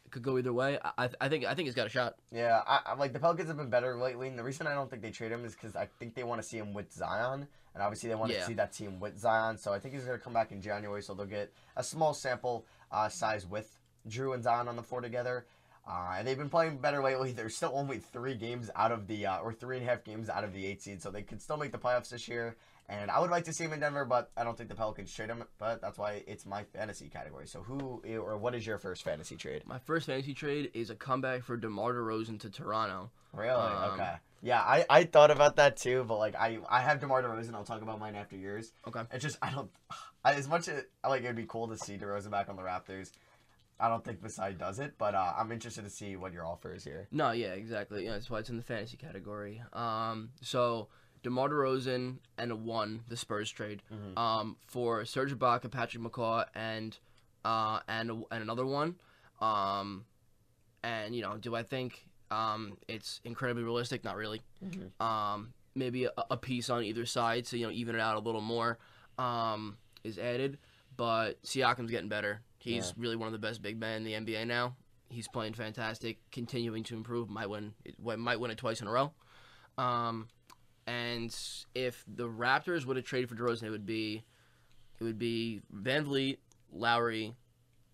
[0.05, 0.79] it could go either way.
[0.99, 2.17] I, I think I think it's got a shot.
[2.31, 4.91] Yeah, I, I like the Pelicans have been better lately, and the reason I don't
[4.91, 7.47] think they trade him is because I think they want to see him with Zion,
[7.75, 8.41] and obviously they want Yeah.
[8.41, 9.57] to see that team with Zion.
[9.57, 12.13] So I think he's going to come back in January, so they'll get a small
[12.15, 15.47] sample uh, size with Jrue and Zion on the floor together.
[15.89, 17.33] Uh, and they've been playing better lately.
[17.33, 20.29] They're still only three games out of the, uh, or three and a half games
[20.29, 22.57] out of the eight seed, so they could still make the playoffs this year.
[22.93, 25.13] And I would like to see him in Denver, but I don't think the Pelicans
[25.15, 25.43] trade him.
[25.57, 27.47] But that's why it's my fantasy category.
[27.47, 29.63] So who or what is your first fantasy trade?
[29.65, 33.11] My first fantasy trade is a comeback for DeMar DeRozan to Toronto.
[33.33, 33.51] Really?
[33.51, 34.13] Um, okay.
[34.43, 37.55] Yeah, I, I thought about that too, but like I I have Demar Derozan.
[37.55, 38.73] I'll talk about mine after yours.
[38.87, 39.01] Okay.
[39.11, 39.71] It's just I don't
[40.25, 43.13] I, as much as like it'd be cool to see DeRozan back on the Raptors.
[43.81, 46.75] I don't think Masai does it, but uh, I'm interested to see what your offer
[46.75, 47.09] is here.
[47.11, 48.05] No, yeah, exactly.
[48.05, 49.63] Yeah, that's why it's in the fantasy category.
[49.73, 50.89] Um, so
[51.23, 54.19] DeMar DeRozan and a one, the Spurs trade, Mhm.
[54.19, 56.99] um, for Serge Ibaka, Patrick McCaw, and
[57.45, 58.97] uh, and and another one.
[59.41, 60.05] Um,
[60.83, 64.05] and you know, do I think um, it's incredibly realistic?
[64.05, 64.43] Not really.
[64.65, 65.01] Mhm.
[65.01, 68.21] Um, maybe a, a piece on either side to you know even it out a
[68.21, 68.79] little more
[69.19, 70.59] um, is added.
[70.97, 72.43] But Siakam's getting better.
[72.59, 72.93] He's Yeah.
[72.97, 74.77] really one of the best big men in the NBA now.
[75.09, 77.29] He's playing fantastic, continuing to improve.
[77.29, 79.13] Might win, might win it twice in a row.
[79.79, 80.29] Um,
[80.87, 81.35] and
[81.75, 84.25] if the Raptors would have traded for DeRozan, it would be,
[85.01, 86.39] it would be VanVleet,
[86.73, 87.35] Lowry,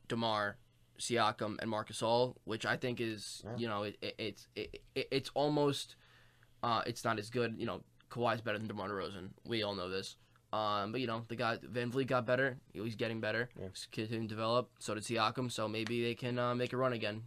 [0.08, 0.56] Demar,
[0.98, 3.56] Siakam, and Marc Gasol, which I think is Yeah.
[3.56, 5.96] you know it, it, it's it, it, it's almost,
[6.62, 7.54] uh, it's not as good.
[7.58, 9.30] You know, Kawhi's better than DeMar DeRozan.
[9.44, 10.16] We all know this.
[10.50, 12.56] Um, but you know, the guy VanVleet got better.
[12.72, 13.50] He's getting better.
[13.60, 13.68] Yeah.
[13.68, 14.70] He's continuing to develop.
[14.78, 15.52] So did Siakam.
[15.52, 17.22] So maybe they can uh, make a run again.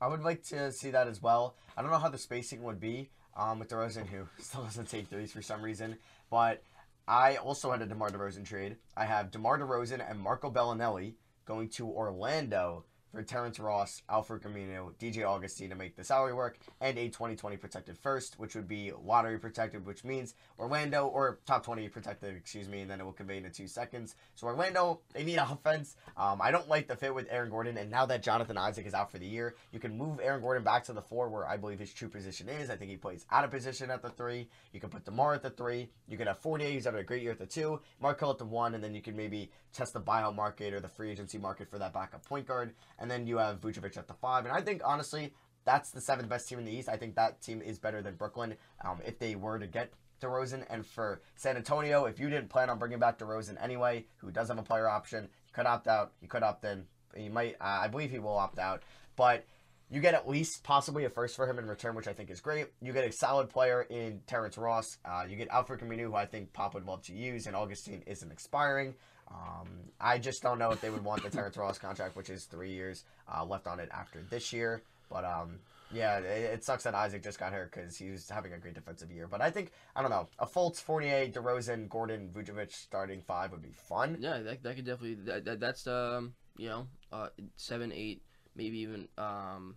[0.00, 1.54] I would like to see that as well.
[1.76, 5.08] I don't know how the spacing would be um, with DeRozan, who still doesn't take
[5.08, 5.96] threes for some reason,
[6.30, 6.62] but
[7.06, 8.76] I also had a DeMar DeRozan trade.
[8.96, 11.14] I have DeMar DeRozan and Marco Belinelli
[11.44, 16.58] going to Orlando for Terrence Ross, Al-Farouq Aminu, DJ Augustin to make the salary work,
[16.80, 21.62] and a 2020 protected first, which would be lottery protected, which means Orlando, or top
[21.62, 24.16] 20 protected, excuse me, and then it will convey into two seconds.
[24.34, 25.96] So Orlando, they need offense.
[26.16, 28.94] Um, I don't like the fit with Aaron Gordon, and now that Jonathan Isaac is
[28.94, 31.58] out for the year, you can move Aaron Gordon back to the four where I
[31.58, 32.70] believe his true position is.
[32.70, 34.48] I think he plays out of position at the three.
[34.72, 35.90] You can put DeMar at the three.
[36.08, 38.44] You could have Fournier, who's having a great year at the two, Markelle at the
[38.46, 41.70] one, and then you can maybe test the buyout market or the free agency market
[41.70, 42.74] for that backup point guard.
[43.02, 44.44] And then you have Vucevic at the five.
[44.44, 45.34] And I think, honestly,
[45.64, 46.88] that's the seventh best team in the East.
[46.88, 50.64] I think that team is better than Brooklyn um, if they were to get DeRozan.
[50.70, 54.48] And for San Antonio, if you didn't plan on bringing back DeRozan anyway, who does
[54.48, 56.12] have a player option, he could opt out.
[56.20, 56.84] He could opt in.
[57.16, 57.56] He might.
[57.60, 58.84] Uh, I believe he will opt out.
[59.16, 59.44] But
[59.90, 62.40] you get at least possibly a first for him in return, which I think is
[62.40, 62.68] great.
[62.80, 64.96] You get a solid player in Terrence Ross.
[65.04, 68.02] Uh, you get Al-Farouq Aminu, who I think Pop would love to use, and Augustin
[68.06, 68.94] isn't expiring.
[69.28, 69.68] Um,
[70.00, 72.72] I just don't know if they would want the Terrence Ross contract, which is three
[72.72, 74.82] years uh, left on it after this year.
[75.08, 75.58] But um,
[75.90, 78.74] yeah, it, it sucks that Isaac just got hurt because he was having a great
[78.74, 79.26] defensive year.
[79.26, 83.62] But I think I don't know a Fultz, Fournier, DeRozan, Gordon, Vucevic starting five would
[83.62, 84.18] be fun.
[84.20, 88.22] Yeah, that, that could definitely that, that that's um you know uh seven eight
[88.54, 89.76] maybe even um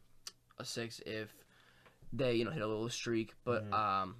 [0.59, 1.33] a six if
[2.13, 3.33] they you know hit a little streak.
[3.43, 3.73] But Mhm.
[3.73, 4.15] um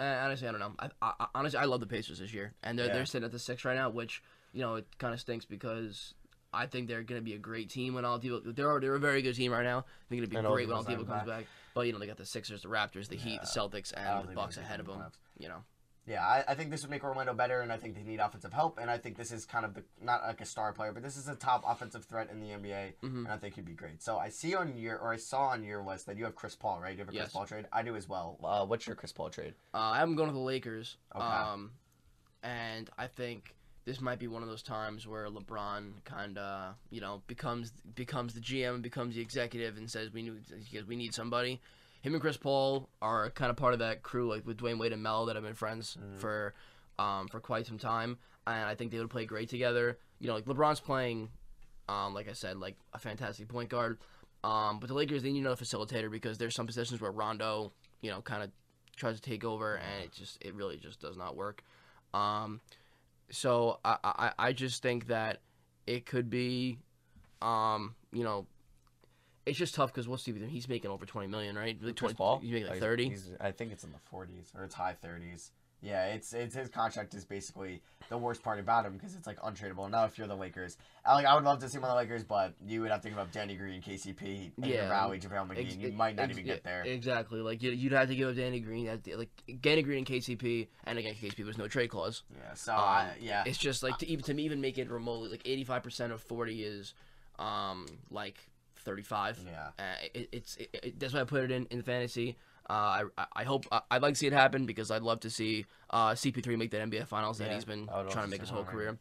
[0.00, 0.74] honestly, I don't know.
[0.78, 2.92] I, I, I- honestly, I love the Pacers this year, and they're Yeah.
[2.94, 6.14] they're sitting at the six right now, which you know it kind of stinks because
[6.52, 8.54] I think they're going to be a great team when Oladipo.
[8.54, 9.84] They're they're a very good team right now.
[10.08, 11.46] They're going to be And great when Oladipo's Oladipo comes back.
[11.74, 14.20] But you know they got the Sixers, the Raptors, the Heat, the Celtics, I don't
[14.22, 14.96] and the Bucks ahead of them.
[14.98, 15.18] playoffs.
[15.38, 15.64] You know.
[16.06, 18.50] Yeah, I, I think this would make Orlando better, and I think they need offensive
[18.54, 18.78] help.
[18.80, 21.18] And I think this is kind of the not like a star player, but this
[21.18, 23.18] is a top offensive threat in the NBA, Mhm.
[23.24, 24.02] and I think he'd be great.
[24.02, 26.56] So I see on your or I saw on your list that you have Chris
[26.56, 26.92] Paul, right?
[26.94, 27.66] You have a Chris Paul trade.
[27.74, 28.38] I do as well.
[28.42, 29.52] Uh, what's your Chris Paul trade?
[29.74, 30.96] Uh, I'm going to the Lakers.
[31.14, 31.22] Okay.
[31.22, 31.72] Um,
[32.42, 33.54] and I think
[33.88, 38.34] this might be one of those times where LeBron kind of, you know, becomes becomes
[38.34, 40.34] the GM and becomes the executive and says we need
[40.70, 41.58] because we need somebody.
[42.02, 44.92] Him and Chris Paul are kind of part of that crew, like with Dwyane Wade
[44.92, 46.52] and Mel, that have been friends for
[46.98, 49.98] um, for quite some time, and I think they would play great together.
[50.20, 51.30] You know, like LeBron's playing,
[51.88, 53.98] um, like I said, like a fantastic point guard.
[54.44, 57.72] Um, but the Lakers they need another facilitator because there's some positions where Rondo,
[58.02, 58.50] you know, kind of
[58.96, 61.62] tries to take over, and it just it really just does not work.
[62.12, 62.60] Um,
[63.30, 65.40] so I, I I just think that
[65.86, 66.78] it could be,
[67.42, 68.46] um, you know,
[69.46, 70.46] it's just tough because what's Stevie?
[70.46, 71.76] He's making over twenty million, right?
[71.80, 72.38] Like Chris 20 Paul?
[72.40, 73.16] He's making like thirty.
[73.40, 75.50] I think it's in the 40s or it's high 30s.
[75.80, 79.38] Yeah, it's it's his contract is basically the worst part about him because it's like
[79.40, 79.88] untradeable.
[79.88, 81.96] Now, if you're the Lakers, I, like I would love to see him on the
[81.96, 84.88] Lakers, but you would have to give up Danny Green, KCP, and Yeah.
[84.88, 85.66] Rowley, JaVale McGee.
[85.66, 86.82] Ex- you might not ex- even get there.
[86.82, 87.40] Exactly.
[87.40, 88.86] Like you, you'd have to give up Danny Green.
[89.14, 92.24] Like Danny Green and KCP, and again KCP was no trade clause.
[92.36, 94.90] yeah, so Um, I, yeah, It's just like to even to me even make it
[94.90, 96.94] remotely like eighty five percent of forty is,
[97.38, 98.38] um, like
[98.78, 99.38] thirty five.
[99.46, 99.68] yeah.
[99.78, 102.36] Uh, it, it's it, it, that's why I put it in in fantasy.
[102.70, 105.30] Uh, I I hope I, I'd like to see it happen because I'd love to
[105.30, 108.26] see uh, CP3 make that NBA Finals that Yeah, he's been I would love trying
[108.26, 108.98] to make his whole career.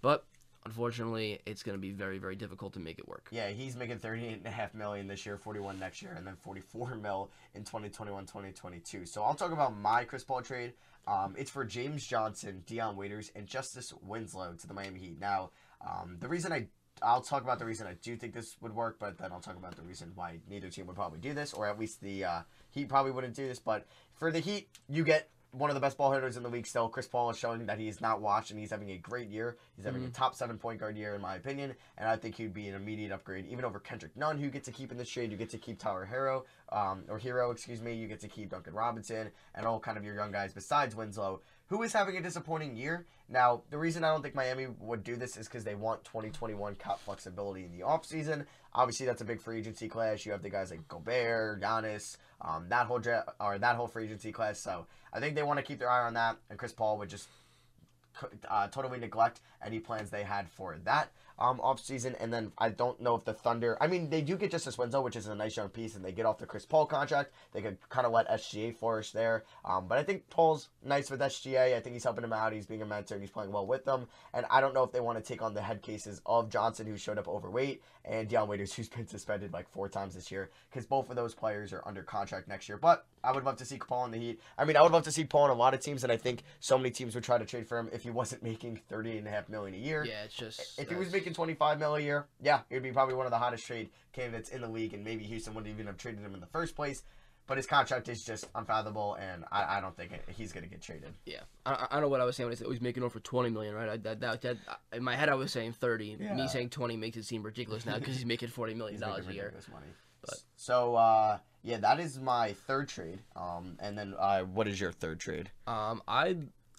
[0.00, 0.24] But
[0.64, 3.26] unfortunately, it's going to be very very difficult to make it work.
[3.32, 6.36] Yeah, he's making thirty-eight and a half million this year, 41 next year, and then
[6.36, 9.06] 44 mil in 2021, 2022.
[9.06, 10.74] So I'll talk about my Chris Paul trade.
[11.08, 15.20] Um, it's for James Johnson, Dion Waiters, and Justice Winslow to the Miami Heat.
[15.20, 15.50] Now,
[15.84, 16.68] um, the reason I
[17.02, 19.56] I'll talk about the reason I do think this would work, but then I'll talk
[19.56, 22.40] about the reason why neither team would probably do this, or at least the uh,
[22.70, 23.58] Heat probably wouldn't do this.
[23.58, 26.66] But for the Heat, you get one of the best ball hitters in the league
[26.66, 26.88] still.
[26.88, 29.56] Chris Paul is showing that he is not washed and he's having a great year.
[29.76, 32.54] He's having a top seven point guard year, in my opinion, and I think he'd
[32.54, 35.04] be an immediate upgrade, even over Kendrick Nunn, who you get to keep in the
[35.04, 35.32] trade.
[35.32, 37.94] You get to keep Tyler Hero, um, or Hero, excuse me.
[37.94, 41.40] You get to keep Duncan Robinson and all kind of your young guys besides Winslow,
[41.66, 43.06] who is having a disappointing year.
[43.28, 46.76] Now, the reason I don't think Miami would do this is because they want 2021
[46.76, 48.44] cap flexibility in the offseason.
[48.72, 50.24] Obviously, that's a big free agency class.
[50.24, 54.04] You have the guys like Gobert, Giannis, um, that whole dra- or that whole free
[54.04, 54.58] agency class.
[54.58, 57.08] So I think they want to keep their eye on that, and Chris Paul would
[57.08, 57.28] just
[58.48, 62.14] uh, totally neglect any plans they had for that um, offseason.
[62.20, 65.00] And then I don't know if the Thunder, I mean, they do get Justice Winslow,
[65.02, 67.32] which is a nice young piece, and they get off the Chris Paul contract.
[67.52, 69.44] They could kind of let SGA flourish there.
[69.64, 71.74] Um, but I think Paul's nice with SGA.
[71.76, 72.52] I think he's helping him out.
[72.52, 74.06] He's being a mentor, he's playing well with them.
[74.34, 76.86] And I don't know if they want to take on the head cases of Johnson,
[76.86, 80.50] who showed up overweight, and Dion Waiters, who's been suspended like four times this year,
[80.70, 82.78] because both of those players are under contract next year.
[82.78, 84.40] But I would love to see Paul in the Heat.
[84.58, 86.16] I mean, I would love to see Paul in a lot of teams, and I
[86.16, 89.18] think so many teams would try to trade for him if he wasn't making thirty
[89.18, 90.04] and a half million a year.
[90.04, 92.92] Yeah, it's just If he was that's- making 25 mil a year, yeah, he'd be
[92.92, 95.86] probably one of the hottest trade candidates in the league, and maybe Houston wouldn't even
[95.86, 97.02] have traded him in the first place.
[97.46, 100.70] But his contract is just unfathomable, and I, I don't think it, he's going to
[100.70, 101.14] get traded.
[101.26, 103.18] Yeah, I, I- don't know what I was saying when I said he's making over
[103.18, 103.88] twenty million, right?
[103.88, 104.56] I, that, that, that,
[104.92, 106.16] in my head, I was saying thirty.
[106.20, 106.34] Yeah.
[106.34, 109.34] Me saying twenty makes it seem ridiculous now because he's making forty million dollars a
[109.34, 109.52] year.
[109.72, 109.86] money.
[110.20, 113.18] But- So, uh, yeah, that is my third trade.
[113.34, 115.50] Um, and then uh, what is your third trade?
[115.66, 116.36] Um, I,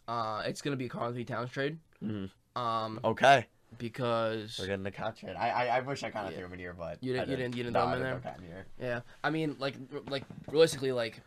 [0.08, 1.80] uh, it's gonna be a Karl-Anthony Towns trade.
[2.02, 2.30] Mhm.
[2.56, 5.36] Um, Okay, because we're getting the cat trade.
[5.36, 6.38] I, I, I wish I kind of Yeah.
[6.40, 8.04] threw him in here, but You didn't- you didn't- you didn't no, throw him in
[8.04, 8.12] there?
[8.20, 8.66] throw Cat in here.
[8.80, 9.76] yeah, I mean, like,
[10.10, 11.22] like realistically, like,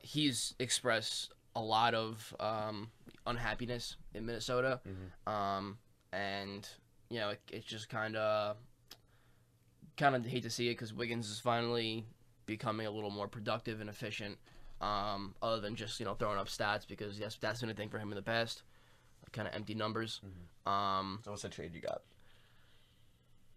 [0.00, 2.90] he's expressed a lot of um
[3.26, 4.80] unhappiness in Minnesota.
[4.86, 5.32] Mhm.
[5.32, 5.78] Um,
[6.12, 6.68] and
[7.08, 8.56] you know, it, it's just kind of,
[9.96, 12.04] kind of hate to see it because Wiggins is finally
[12.46, 14.38] becoming a little more productive and efficient.
[14.80, 17.88] Um, other than just you know throwing up stats because yes, that's been a thing
[17.88, 18.62] for him in the past,
[19.32, 20.20] kind of empty numbers.
[20.66, 22.02] Um, So what's the trade you got?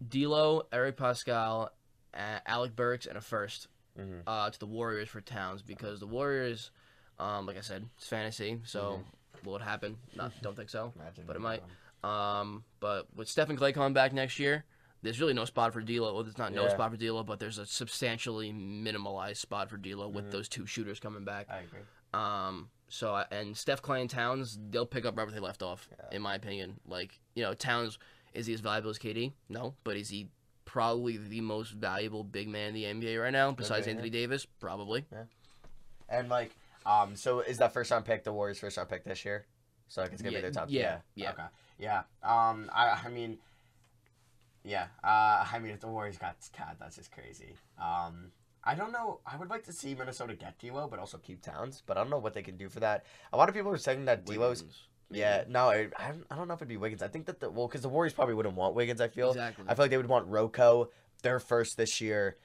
[0.08, 1.69] D'Lo, Eric Paschall,
[2.13, 4.23] Alec Burks, and a first Mhm.
[4.25, 6.71] uh, to the Warriors for Towns because the Warriors,
[7.17, 8.62] um, like I said, it's fantasy.
[8.65, 9.03] So
[9.43, 9.97] will it happen?
[10.15, 10.93] Not, don't think so.
[10.95, 11.63] Imagine But it might.
[12.03, 14.63] Um, but with Stephen Klay coming back next year,
[15.01, 16.13] there's really no spot for D'Lo.
[16.13, 16.69] Well, there's not no Yeah.
[16.69, 20.32] spot for D'Lo, but there's a substantially minimalized spot for D'Lo with Mhm.
[20.32, 21.49] those two shooters coming back.
[21.49, 21.82] I agree.
[22.13, 25.88] Um, so I- and Steph Klay and Towns, they'll pick up wherever they left off,
[25.91, 26.15] Yeah.
[26.17, 26.80] in my opinion.
[26.86, 27.97] Like you know, Towns
[28.34, 29.34] is he as valuable as KD?
[29.47, 30.30] No, but is he
[30.65, 33.95] probably the most valuable big man in the NBA right now besides Okay, yeah.
[33.95, 34.45] Anthony Davis?
[34.45, 35.06] Probably.
[35.12, 35.23] Yeah.
[36.10, 36.52] And like
[36.86, 39.45] Um, so is that first round pick the Warriors' first round pick this year?
[39.88, 40.67] So like it's gonna Yeah, be their top.
[40.69, 41.32] yeah, yeah.
[41.32, 41.43] Okay.
[41.80, 42.04] Yeah.
[42.23, 42.69] Um.
[42.73, 43.02] I.
[43.06, 43.38] I mean.
[44.63, 44.88] Yeah.
[45.04, 45.45] Uh.
[45.52, 47.56] I mean, if the Warriors got Cat, that's just crazy.
[47.82, 48.32] Um.
[48.63, 49.19] I don't know.
[49.25, 51.81] I would like to see Minnesota get D'Lo, but also keep Towns.
[51.85, 53.05] But I don't know what they can do for that.
[53.33, 54.63] A lot of people are saying that D'Lo's.
[55.11, 55.45] Yeah.
[55.47, 55.69] No.
[55.69, 57.01] I, I don't- I don't know if it'd be Wiggins.
[57.01, 59.01] I think that the well, because the Warriors probably wouldn't want Wiggins.
[59.01, 59.29] I feel.
[59.29, 59.65] exactly.
[59.67, 60.89] I feel like they would want Rocco,
[61.23, 62.37] their first this year,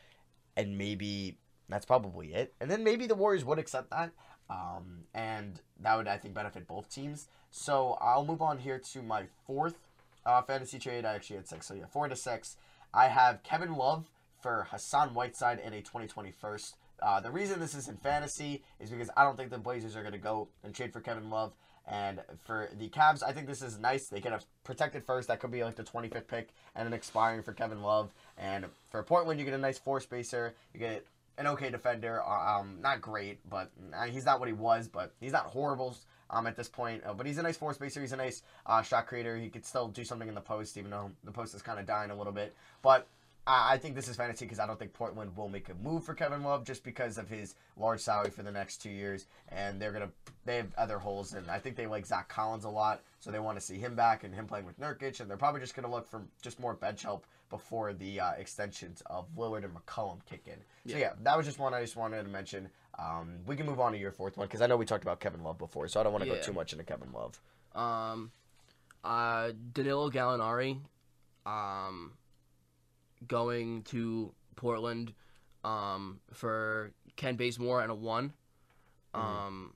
[0.56, 1.36] and maybe
[1.68, 2.54] that's probably it.
[2.60, 4.12] And then maybe the Warriors would accept that.
[4.50, 7.28] Um, and that would, I think, benefit both teams.
[7.50, 9.76] So I'll move on here to my fourth
[10.26, 11.04] uh, fantasy trade.
[11.04, 11.66] I actually had six.
[11.66, 12.56] So yeah, four to six.
[12.92, 14.04] I have Kevin Love
[14.44, 16.76] for Hassan Whiteside in a 2020 first.
[17.00, 20.02] Uh, the reason this is in fantasy is because I don't think the Blazers are
[20.02, 21.54] going to go and trade for Kevin Love.
[21.88, 24.08] And for the Cavs, I think this is nice.
[24.08, 25.28] They get a protected first.
[25.28, 28.12] That could be like the 25th pick and an expiring for Kevin Love.
[28.36, 30.54] And for Portland, you get a nice four spacer.
[30.74, 31.06] You get
[31.38, 32.22] an okay defender.
[32.22, 35.96] uh, Um, not great, but uh, he's not what he was, but he's not horrible
[36.28, 37.02] um, at this point.
[37.06, 38.02] Uh, but he's a nice four spacer.
[38.02, 39.38] He's a nice uh, shot creator.
[39.38, 41.86] He could still do something in the post, even though the post is kind of
[41.86, 42.54] dying a little bit.
[42.82, 43.08] But
[43.46, 46.04] I I think this is fantasy because I don't think Portland will make a move
[46.04, 49.80] for Kevin Love just because of his large salary for the next two years, and
[49.80, 50.10] they're gonna
[50.44, 53.38] they have other holes, and I think they like Zach Collins a lot, so they
[53.38, 55.90] want to see him back and him playing with Nurkic, and they're probably just gonna
[55.90, 60.46] look for just more bench help before the uh, extensions of Lillard and McCollum kick
[60.46, 60.56] in.
[60.90, 60.98] So Yeah.
[60.98, 62.68] yeah, that was just one I just wanted to mention.
[62.98, 65.20] Um, we can move on to your fourth one because I know we talked about
[65.20, 67.40] Kevin Love before, so I don't want to go too much into Kevin Love.
[67.74, 68.30] Um,
[69.04, 70.78] uh, Danilo Gallinari,
[71.44, 72.12] um,
[73.28, 75.14] going to Portland,
[75.64, 78.32] um, for Kent Bazemore and a one,
[79.14, 79.18] Mhm.
[79.20, 79.74] um,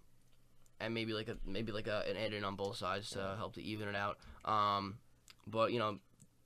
[0.81, 3.63] and maybe like a maybe like a, an add-in on both sides to help to
[3.63, 4.19] even it out.
[4.45, 4.99] Um,
[5.47, 5.99] but you know,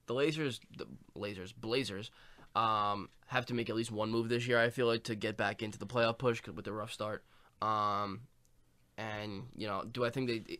[0.06, 0.86] the Lasers, the
[1.16, 2.10] Lasers, Blazers,
[2.54, 4.58] um, have to make at least one move this year.
[4.60, 7.24] I feel like to get back into the playoff push with the rough start.
[7.60, 8.22] Um,
[8.96, 10.58] and you know, do I think they?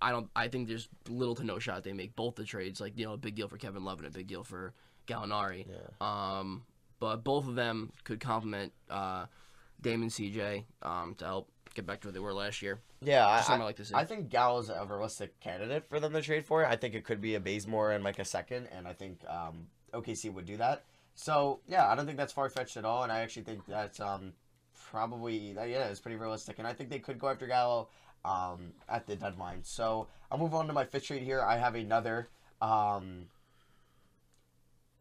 [0.00, 0.28] I don't.
[0.34, 2.80] I think there's little to no shot they make both the trades.
[2.80, 4.74] Like you know, a big deal for Kevin Love and a big deal for
[5.06, 5.66] Gallinari.
[5.68, 6.38] Yeah.
[6.38, 6.64] Um,
[7.00, 9.26] but both of them could complement uh,
[9.80, 12.80] Damon CJ um, to help get back to where they were last year.
[13.02, 13.94] Yeah, I, I, like to see.
[13.94, 16.64] I think Gallo's a realistic candidate for them to trade for.
[16.64, 19.66] I think it could be a Bazemore and like a second, and I think um,
[19.92, 20.84] OKC would do that.
[21.14, 24.00] So yeah, I don't think that's far fetched at all, and I actually think that's
[24.00, 24.32] um,
[24.90, 27.88] probably that, yeah, it's pretty realistic, and I think they could go after Gallo
[28.24, 29.60] um, at the deadline.
[29.62, 31.42] So I'll move on to my fifth trade here.
[31.42, 32.28] I have another.
[32.62, 33.26] Um,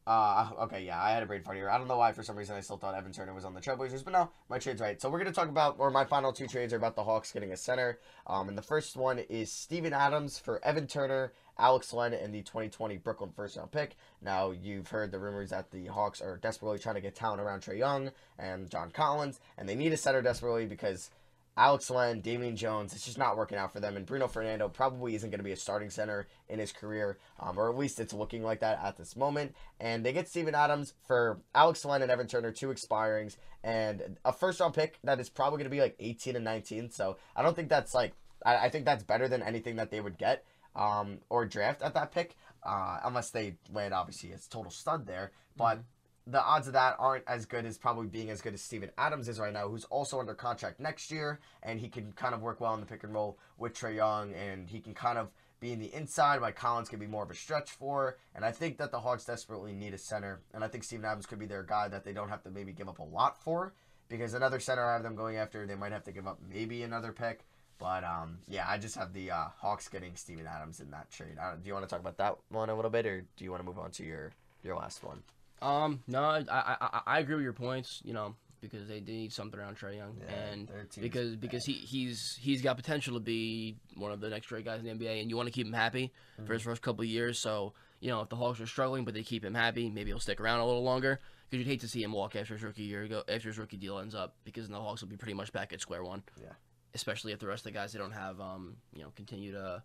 [0.05, 1.69] uh, okay, yeah, I had a brain fart here.
[1.69, 3.61] I don't know why, for some reason, I still thought Evan Turner was on the
[3.61, 5.01] Trailblazers, but no, my trade's right.
[5.01, 7.31] So we're going to talk about, or my final two trades are about the Hawks
[7.31, 7.99] getting a center.
[8.27, 12.41] Um, and the first one is Steven Adams for Evan Turner, Alex Len, and the
[12.41, 13.95] 2020 Brooklyn first round pick.
[14.21, 17.61] Now, you've heard the rumors that the Hawks are desperately trying to get talent around
[17.61, 21.11] Trae Young and John Collins, and they need a center desperately because
[21.55, 23.95] Alex Len, Damian Jones, it's just not working out for them.
[23.95, 27.57] And Bruno Fernando probably isn't going to be a starting center in his career, um,
[27.57, 29.55] or at least it's looking like that at this moment.
[29.79, 34.33] And they get Steven Adams for Alex Len and Evan Turner, two expirings, and a
[34.33, 36.89] first round pick that is probably going to be like 18 and 19.
[36.89, 38.13] So I don't think that's like,
[38.43, 40.43] I, I think that's better than anything that they would get
[40.75, 45.31] um, or draft at that pick, uh, unless they land obviously as total stud there.
[45.55, 45.83] But
[46.25, 49.27] the odds of that aren't as good as probably being as good as Steven Adams
[49.27, 52.61] is right now, who's also under contract next year, and he can kind of work
[52.61, 55.73] well in the pick and roll with Trae Young, and he can kind of be
[55.73, 58.17] in the inside, while Collins can be more of a stretch for.
[58.35, 61.25] And I think that the Hawks desperately need a center, and I think Steven Adams
[61.25, 63.73] could be their guy that they don't have to maybe give up a lot for,
[64.09, 66.83] because another center I have them going after, they might have to give up maybe
[66.83, 67.45] another pick.
[67.79, 71.35] But um, yeah, I just have the uh, Hawks getting Steven Adams in that trade.
[71.35, 73.61] Do you want to talk about that one a little bit, or do you want
[73.61, 74.31] to move on to your
[74.63, 75.23] your last one?
[75.63, 78.01] Um, no, I, I I I agree with your points.
[78.03, 81.73] You know, because they need something around Trae Young, and their team's because because he
[81.73, 85.21] he's he's got potential to be one of the next great guys in the NBA,
[85.21, 86.11] and you want to keep him happy
[86.45, 87.41] for his first couple of years.
[87.41, 90.19] So you know, if the Hawks are struggling, but they keep him happy, maybe he'll
[90.19, 91.19] stick around a little longer.
[91.49, 93.77] Because you'd hate to see him walk after his rookie year go after his rookie
[93.77, 96.23] deal ends up, because then the Hawks will be pretty much back at square one.
[96.41, 96.47] Yeah.
[96.95, 99.81] Especially if the rest of the guys they don't have, um, you know, continue to,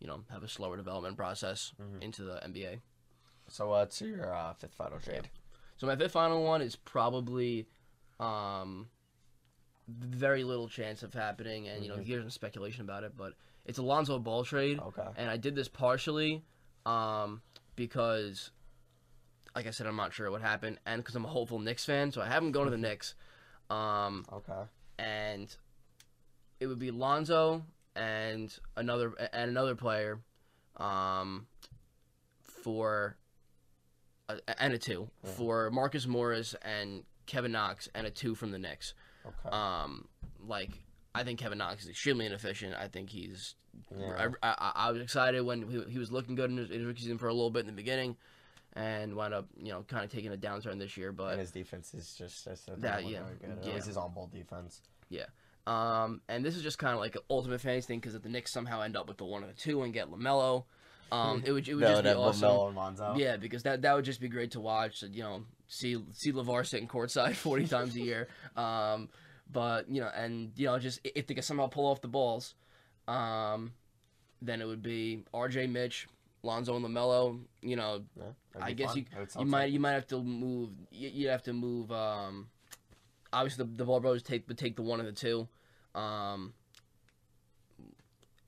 [0.00, 2.02] you know, have a slower development process Mhm.
[2.02, 2.80] into the NBA.
[3.50, 5.28] So uh, to your uh, fifth final trade.
[5.76, 7.66] So my fifth final one is probably
[8.20, 8.88] um,
[9.88, 12.04] very little chance of happening, and you know, Mhm.
[12.06, 13.34] here's some speculation about it, but
[13.64, 15.06] it's Alonzo Ball trade, Okay.
[15.16, 16.44] and I did this partially
[16.86, 17.42] um,
[17.76, 18.50] because,
[19.56, 22.12] like I said, I'm not sure what happened, and because I'm a hopeful Knicks fan,
[22.12, 23.14] so I haven't gone to the Knicks,
[23.68, 24.62] um, Okay.
[24.98, 25.54] and
[26.60, 27.64] it would be Lonzo
[27.96, 30.20] and another and another player,
[30.76, 31.46] um,
[32.42, 33.16] for
[34.58, 35.30] and a two Yeah.
[35.30, 38.94] for Marcus Morris and Kevin Knox and a two from the Knicks.
[39.26, 39.54] Okay.
[39.54, 40.08] Um,
[40.46, 40.70] like
[41.14, 42.74] I think Kevin Knox is extremely inefficient.
[42.74, 43.54] I think he's.
[43.96, 44.30] Yeah.
[44.42, 46.86] I, I, I was excited when he, he was looking good in his, in his
[46.86, 48.16] rookie season for a little bit in the beginning,
[48.74, 51.12] and wound up you know kind of taking a downturn this year.
[51.12, 53.48] But and his defense is just, just That, yeah, yeah.
[53.50, 54.82] At least his on ball defense.
[55.66, 58.28] Um, and this is just kind of like an ultimate fantasy thing because if the
[58.28, 60.64] Knicks somehow end up with the one and the two and get LaMelo,
[61.12, 62.74] um, it would it would just be awesome.
[62.76, 63.14] Lonzo.
[63.16, 65.02] Yeah, because that that would just be great to watch.
[65.02, 68.28] You know, see see LaVar sitting courtside forty times a year.
[68.56, 69.08] Um,
[69.52, 72.54] but you know, and you know, just if they could somehow pull off the balls,
[73.08, 73.72] um,
[74.42, 75.66] then it would be R.J.
[75.66, 76.06] Mitch,
[76.42, 77.40] Lonzo, and LaMelo.
[77.62, 78.24] You know, Yeah,
[78.60, 78.98] I guess fun.
[78.98, 79.72] you you might sick.
[79.72, 80.70] you might have to move.
[80.92, 81.90] You, you'd have to move.
[81.90, 82.48] Um,
[83.32, 85.48] obviously, the, the Ball brothers take would take the one and the two.
[85.94, 86.52] Um,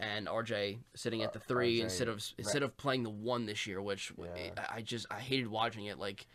[0.03, 3.67] and RJ sitting at the three RJ instead of instead of playing the one this
[3.67, 4.51] year, which Yeah.
[4.69, 5.99] I, just I hated watching it.
[5.99, 6.27] Like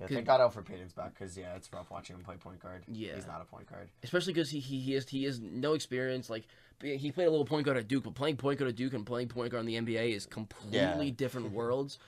[0.00, 2.82] Yeah, thank God Elfrid Payton's back because yeah, it's rough watching him play point guard.
[2.88, 3.14] Yeah.
[3.14, 3.88] he's not a point guard.
[4.02, 6.28] especially because he, he he is he has no experience.
[6.28, 6.46] Like
[6.82, 9.06] he played a little point guard at Duke, but playing point guard at Duke and
[9.06, 11.98] playing point guard in the NBA is completely different worlds.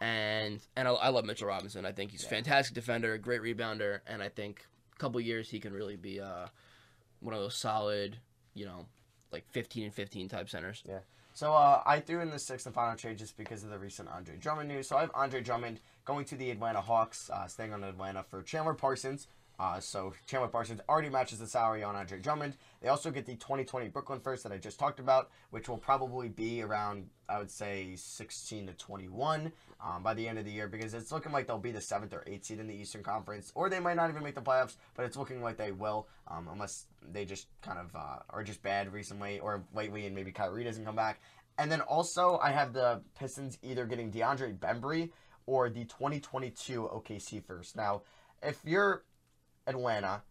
[0.00, 1.86] And and I, I love Mitchell Robinson.
[1.86, 5.60] I think he's a fantastic defender, great rebounder, and I think a couple years he
[5.60, 6.48] can really be uh
[7.20, 8.18] one of those solid,
[8.52, 8.84] you know,
[9.32, 10.82] like fifteen and fifteen type centers.
[10.88, 11.00] Yeah.
[11.32, 14.08] So uh, I threw in the sixth and final trade just because of the recent
[14.08, 14.88] Andre Drummond news.
[14.88, 18.42] So I have Andre Drummond going to the Atlanta Hawks, uh, staying on Atlanta for
[18.42, 19.26] Chandler Parsons.
[19.58, 22.56] Uh, so Chandler Parsons already matches the salary on Andre Drummond.
[22.82, 26.28] They also get the 2020 Brooklyn first that I just talked about, which will probably
[26.28, 29.52] be around I would say 16 to 21
[29.84, 32.12] um, by the end of the year because it's looking like they'll be the seventh
[32.12, 34.76] or eighth seed in the Eastern Conference, or they might not even make the playoffs.
[34.94, 38.62] But it's looking like they will, um, unless they just kind of uh, are just
[38.62, 41.20] bad recently or lately, and maybe Kyrie doesn't come back.
[41.58, 45.10] And then also, I have the Pistons either getting DeAndre Bembry
[45.46, 47.76] or the 2022 OKC first.
[47.76, 48.02] Now,
[48.42, 49.04] if you're
[49.66, 50.22] Atlanta,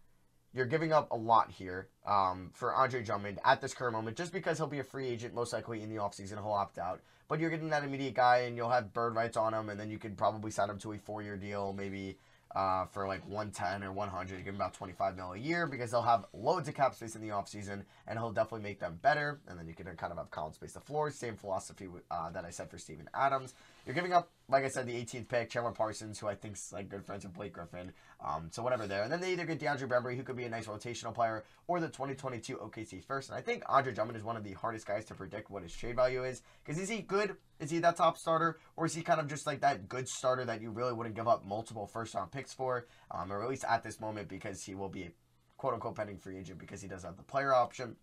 [0.52, 4.32] you're giving up a lot here um, for Andre Drummond at this current moment, just
[4.32, 6.34] because he'll be a free agent most likely in the offseason.
[6.34, 7.00] He'll opt out.
[7.28, 9.90] But you're getting that immediate guy, and you'll have bird rights on him, and then
[9.90, 12.18] you could probably sign him to a four year deal, maybe
[12.54, 16.02] uh, for like 110 or 100, give him about 25 mil a year because they'll
[16.02, 19.40] have loads of cap space in the offseason and he'll definitely make them better.
[19.48, 21.10] And then you can kind of have Collins space the floor.
[21.10, 23.54] Same philosophy uh, that I said for Steven Adams.
[23.84, 26.88] You're giving up, like I said, the 18th pick, Chandler Parsons, who I think's like
[26.88, 27.92] good friends with Blake Griffin.
[28.24, 29.02] Um, so whatever there.
[29.02, 31.78] And then they either get DeAndre Bembry, who could be a nice rotational player, or
[31.78, 33.28] the 2022 OKC first.
[33.28, 35.74] And I think Andre Drummond is one of the hardest guys to predict what his
[35.76, 36.42] trade value is.
[36.64, 37.36] Because is he good?
[37.58, 38.58] Is he that top starter?
[38.76, 41.28] Or is he kind of just like that good starter that you really wouldn't give
[41.28, 42.86] up multiple first round picks for?
[43.10, 45.10] Um, or at least at this moment because he will be a
[45.56, 47.96] quote unquote pending free agent because he does have the player option.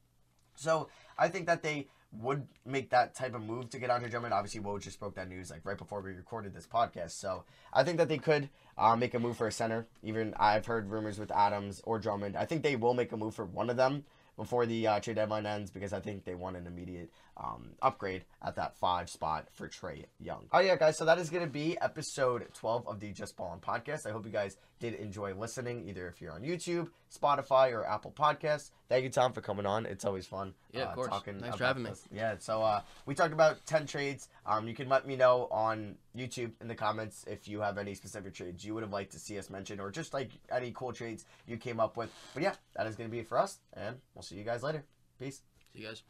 [0.56, 4.34] So I think that they would make that type of move to get Andre Drummond.
[4.34, 7.12] Obviously, Woj just broke that news like right before we recorded this podcast.
[7.12, 7.44] So
[7.74, 9.88] I think that they could uh, make a move for a center.
[10.04, 12.38] Even I've heard rumors with Adams or Drummond.
[12.38, 14.04] I think they will make a move for one of them
[14.36, 18.26] before the uh, trade deadline ends because I think they want an immediate um, upgrade
[18.42, 20.46] at that five spot for Trae Young.
[20.52, 20.98] Oh yeah, guys.
[20.98, 24.08] So that is going to be episode 12 of the Just Ballin podcast.
[24.08, 28.12] I hope you guys did enjoy listening, either if you're on YouTube, Spotify, or Apple
[28.12, 28.72] Podcasts.
[28.90, 29.86] Thank you, Tom, for coming on.
[29.86, 30.54] It's always fun.
[30.74, 31.08] Yeah, of uh, course.
[31.08, 31.92] Talking Thanks for having me.
[32.12, 32.36] Yeah.
[32.40, 34.28] So uh, we talked about 10 trades.
[34.46, 37.96] Um, you can let me know on YouTube in the comments if you have any
[37.96, 40.92] specific trades you would have liked to see us mention, or just like any cool
[40.92, 42.12] trades you came up with.
[42.34, 44.64] But yeah, that is going to be it for us, and we'll see you guys
[44.64, 44.84] later.
[45.18, 45.42] Peace.
[45.74, 46.02] See you guys.